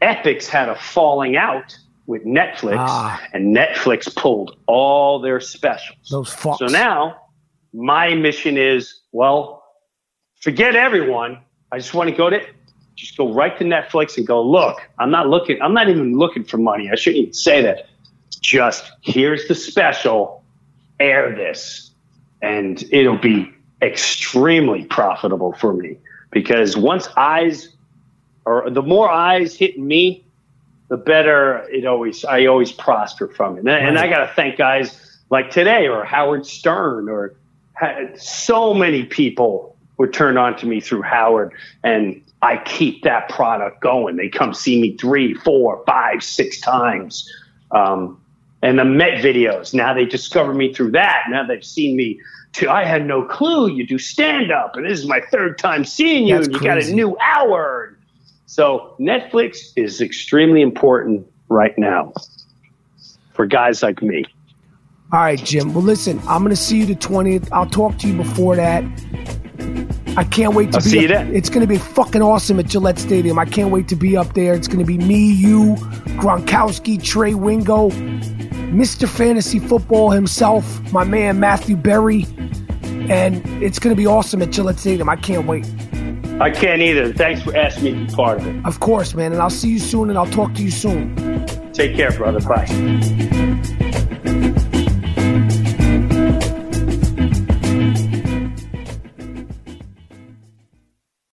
Epix 0.00 0.46
had 0.46 0.68
a 0.68 0.76
falling 0.76 1.36
out 1.36 1.76
with 2.06 2.24
Netflix, 2.24 2.76
Ah. 2.78 3.20
and 3.32 3.54
Netflix 3.54 4.14
pulled 4.14 4.56
all 4.66 5.20
their 5.20 5.40
specials. 5.40 6.08
Those. 6.10 6.30
So 6.58 6.66
now 6.66 7.16
my 7.72 8.14
mission 8.14 8.56
is, 8.56 9.00
well, 9.12 9.62
forget 10.40 10.74
everyone. 10.74 11.38
I 11.70 11.78
just 11.78 11.94
want 11.94 12.10
to 12.10 12.16
go 12.16 12.28
to 12.30 12.40
just 12.96 13.16
go 13.16 13.32
right 13.32 13.56
to 13.58 13.64
Netflix 13.64 14.18
and 14.18 14.26
go, 14.26 14.42
look, 14.42 14.78
I'm 14.98 15.10
not 15.10 15.28
looking, 15.28 15.60
I'm 15.62 15.72
not 15.72 15.88
even 15.88 16.18
looking 16.18 16.44
for 16.44 16.58
money. 16.58 16.90
I 16.90 16.94
shouldn't 16.94 17.22
even 17.22 17.32
say 17.34 17.62
that. 17.62 17.86
Just 18.40 18.90
here's 19.02 19.48
the 19.48 19.54
special, 19.54 20.42
air 21.00 21.34
this, 21.34 21.92
and 22.42 22.82
it'll 22.90 23.16
be 23.18 23.50
extremely 23.80 24.84
profitable 24.84 25.52
for 25.54 25.72
me 25.72 25.96
because 26.30 26.76
once 26.76 27.08
eyes 27.16 27.68
or 28.44 28.68
the 28.70 28.82
more 28.82 29.08
eyes 29.08 29.54
hit 29.56 29.78
me, 29.78 30.24
the 30.92 30.98
better 30.98 31.66
it 31.70 31.86
always 31.86 32.22
I 32.22 32.44
always 32.44 32.70
prosper 32.70 33.26
from 33.26 33.56
it. 33.56 33.60
And, 33.60 33.70
and 33.70 33.98
I 33.98 34.10
got 34.10 34.26
to 34.26 34.32
thank 34.34 34.58
guys 34.58 35.22
like 35.30 35.50
today 35.50 35.88
or 35.88 36.04
Howard 36.04 36.44
Stern 36.44 37.08
or 37.08 37.34
so 38.16 38.74
many 38.74 39.02
people 39.04 39.74
were 39.96 40.06
turned 40.06 40.36
on 40.36 40.54
to 40.58 40.66
me 40.66 40.80
through 40.80 41.00
Howard, 41.00 41.54
and 41.82 42.22
I 42.42 42.58
keep 42.58 43.04
that 43.04 43.30
product 43.30 43.80
going. 43.80 44.16
They 44.16 44.28
come 44.28 44.52
see 44.52 44.82
me 44.82 44.94
three, 44.98 45.32
four, 45.32 45.82
five, 45.86 46.22
six 46.22 46.60
times. 46.60 47.26
Um, 47.70 48.20
and 48.60 48.78
the 48.78 48.84
Met 48.84 49.24
videos, 49.24 49.72
now 49.72 49.94
they 49.94 50.04
discover 50.04 50.52
me 50.52 50.74
through 50.74 50.90
that. 50.90 51.24
Now 51.30 51.46
they've 51.46 51.64
seen 51.64 51.96
me. 51.96 52.20
To, 52.54 52.70
I 52.70 52.84
had 52.84 53.06
no 53.06 53.24
clue 53.24 53.70
you 53.70 53.86
do 53.86 53.98
stand 53.98 54.52
up, 54.52 54.76
and 54.76 54.84
this 54.84 54.98
is 54.98 55.06
my 55.06 55.22
third 55.30 55.56
time 55.56 55.86
seeing 55.86 56.26
you, 56.26 56.34
That's 56.34 56.48
and 56.48 56.54
you 56.54 56.60
got 56.60 56.82
a 56.82 56.92
new 56.92 57.16
hour. 57.18 57.81
So 58.52 58.94
Netflix 59.00 59.72
is 59.76 60.02
extremely 60.02 60.60
important 60.60 61.26
right 61.48 61.72
now 61.78 62.12
for 63.32 63.46
guys 63.46 63.82
like 63.82 64.02
me. 64.02 64.26
All 65.10 65.20
right, 65.20 65.42
Jim. 65.42 65.72
Well, 65.72 65.82
listen, 65.82 66.18
I'm 66.28 66.42
going 66.42 66.54
to 66.54 66.56
see 66.60 66.76
you 66.80 66.84
the 66.84 66.94
20th. 66.94 67.48
I'll 67.50 67.64
talk 67.64 67.96
to 68.00 68.08
you 68.08 68.14
before 68.14 68.54
that. 68.56 68.84
I 70.18 70.24
can't 70.24 70.54
wait 70.54 70.72
to 70.72 70.76
I'll 70.76 70.84
be 70.84 70.90
see 70.90 70.98
up- 70.98 71.02
you 71.02 71.08
then. 71.08 71.34
It's 71.34 71.48
going 71.48 71.62
to 71.62 71.66
be 71.66 71.78
fucking 71.78 72.20
awesome 72.20 72.60
at 72.60 72.66
Gillette 72.66 72.98
Stadium. 72.98 73.38
I 73.38 73.46
can't 73.46 73.70
wait 73.70 73.88
to 73.88 73.96
be 73.96 74.18
up 74.18 74.34
there. 74.34 74.52
It's 74.52 74.68
going 74.68 74.80
to 74.80 74.84
be 74.84 74.98
me, 74.98 75.32
you, 75.32 75.76
Gronkowski, 76.20 77.02
Trey 77.02 77.32
Wingo, 77.32 77.88
Mr. 77.88 79.08
Fantasy 79.08 79.60
Football 79.60 80.10
himself, 80.10 80.92
my 80.92 81.04
man 81.04 81.40
Matthew 81.40 81.74
Berry, 81.74 82.26
and 83.08 83.42
it's 83.62 83.78
going 83.78 83.96
to 83.96 83.98
be 83.98 84.06
awesome 84.06 84.42
at 84.42 84.50
Gillette 84.50 84.78
Stadium. 84.78 85.08
I 85.08 85.16
can't 85.16 85.46
wait. 85.46 85.64
I 86.40 86.50
can't 86.50 86.82
either. 86.82 87.12
Thanks 87.12 87.42
for 87.42 87.56
asking 87.56 87.84
me 87.84 87.90
to 87.92 88.06
be 88.06 88.14
part 88.14 88.40
of 88.40 88.46
it. 88.46 88.64
Of 88.64 88.80
course, 88.80 89.14
man. 89.14 89.32
And 89.32 89.40
I'll 89.40 89.50
see 89.50 89.70
you 89.70 89.78
soon, 89.78 90.08
and 90.10 90.18
I'll 90.18 90.30
talk 90.30 90.54
to 90.54 90.62
you 90.62 90.70
soon. 90.70 91.14
Take 91.72 91.96
care, 91.96 92.12
brother. 92.12 92.40
Bye. 92.40 93.78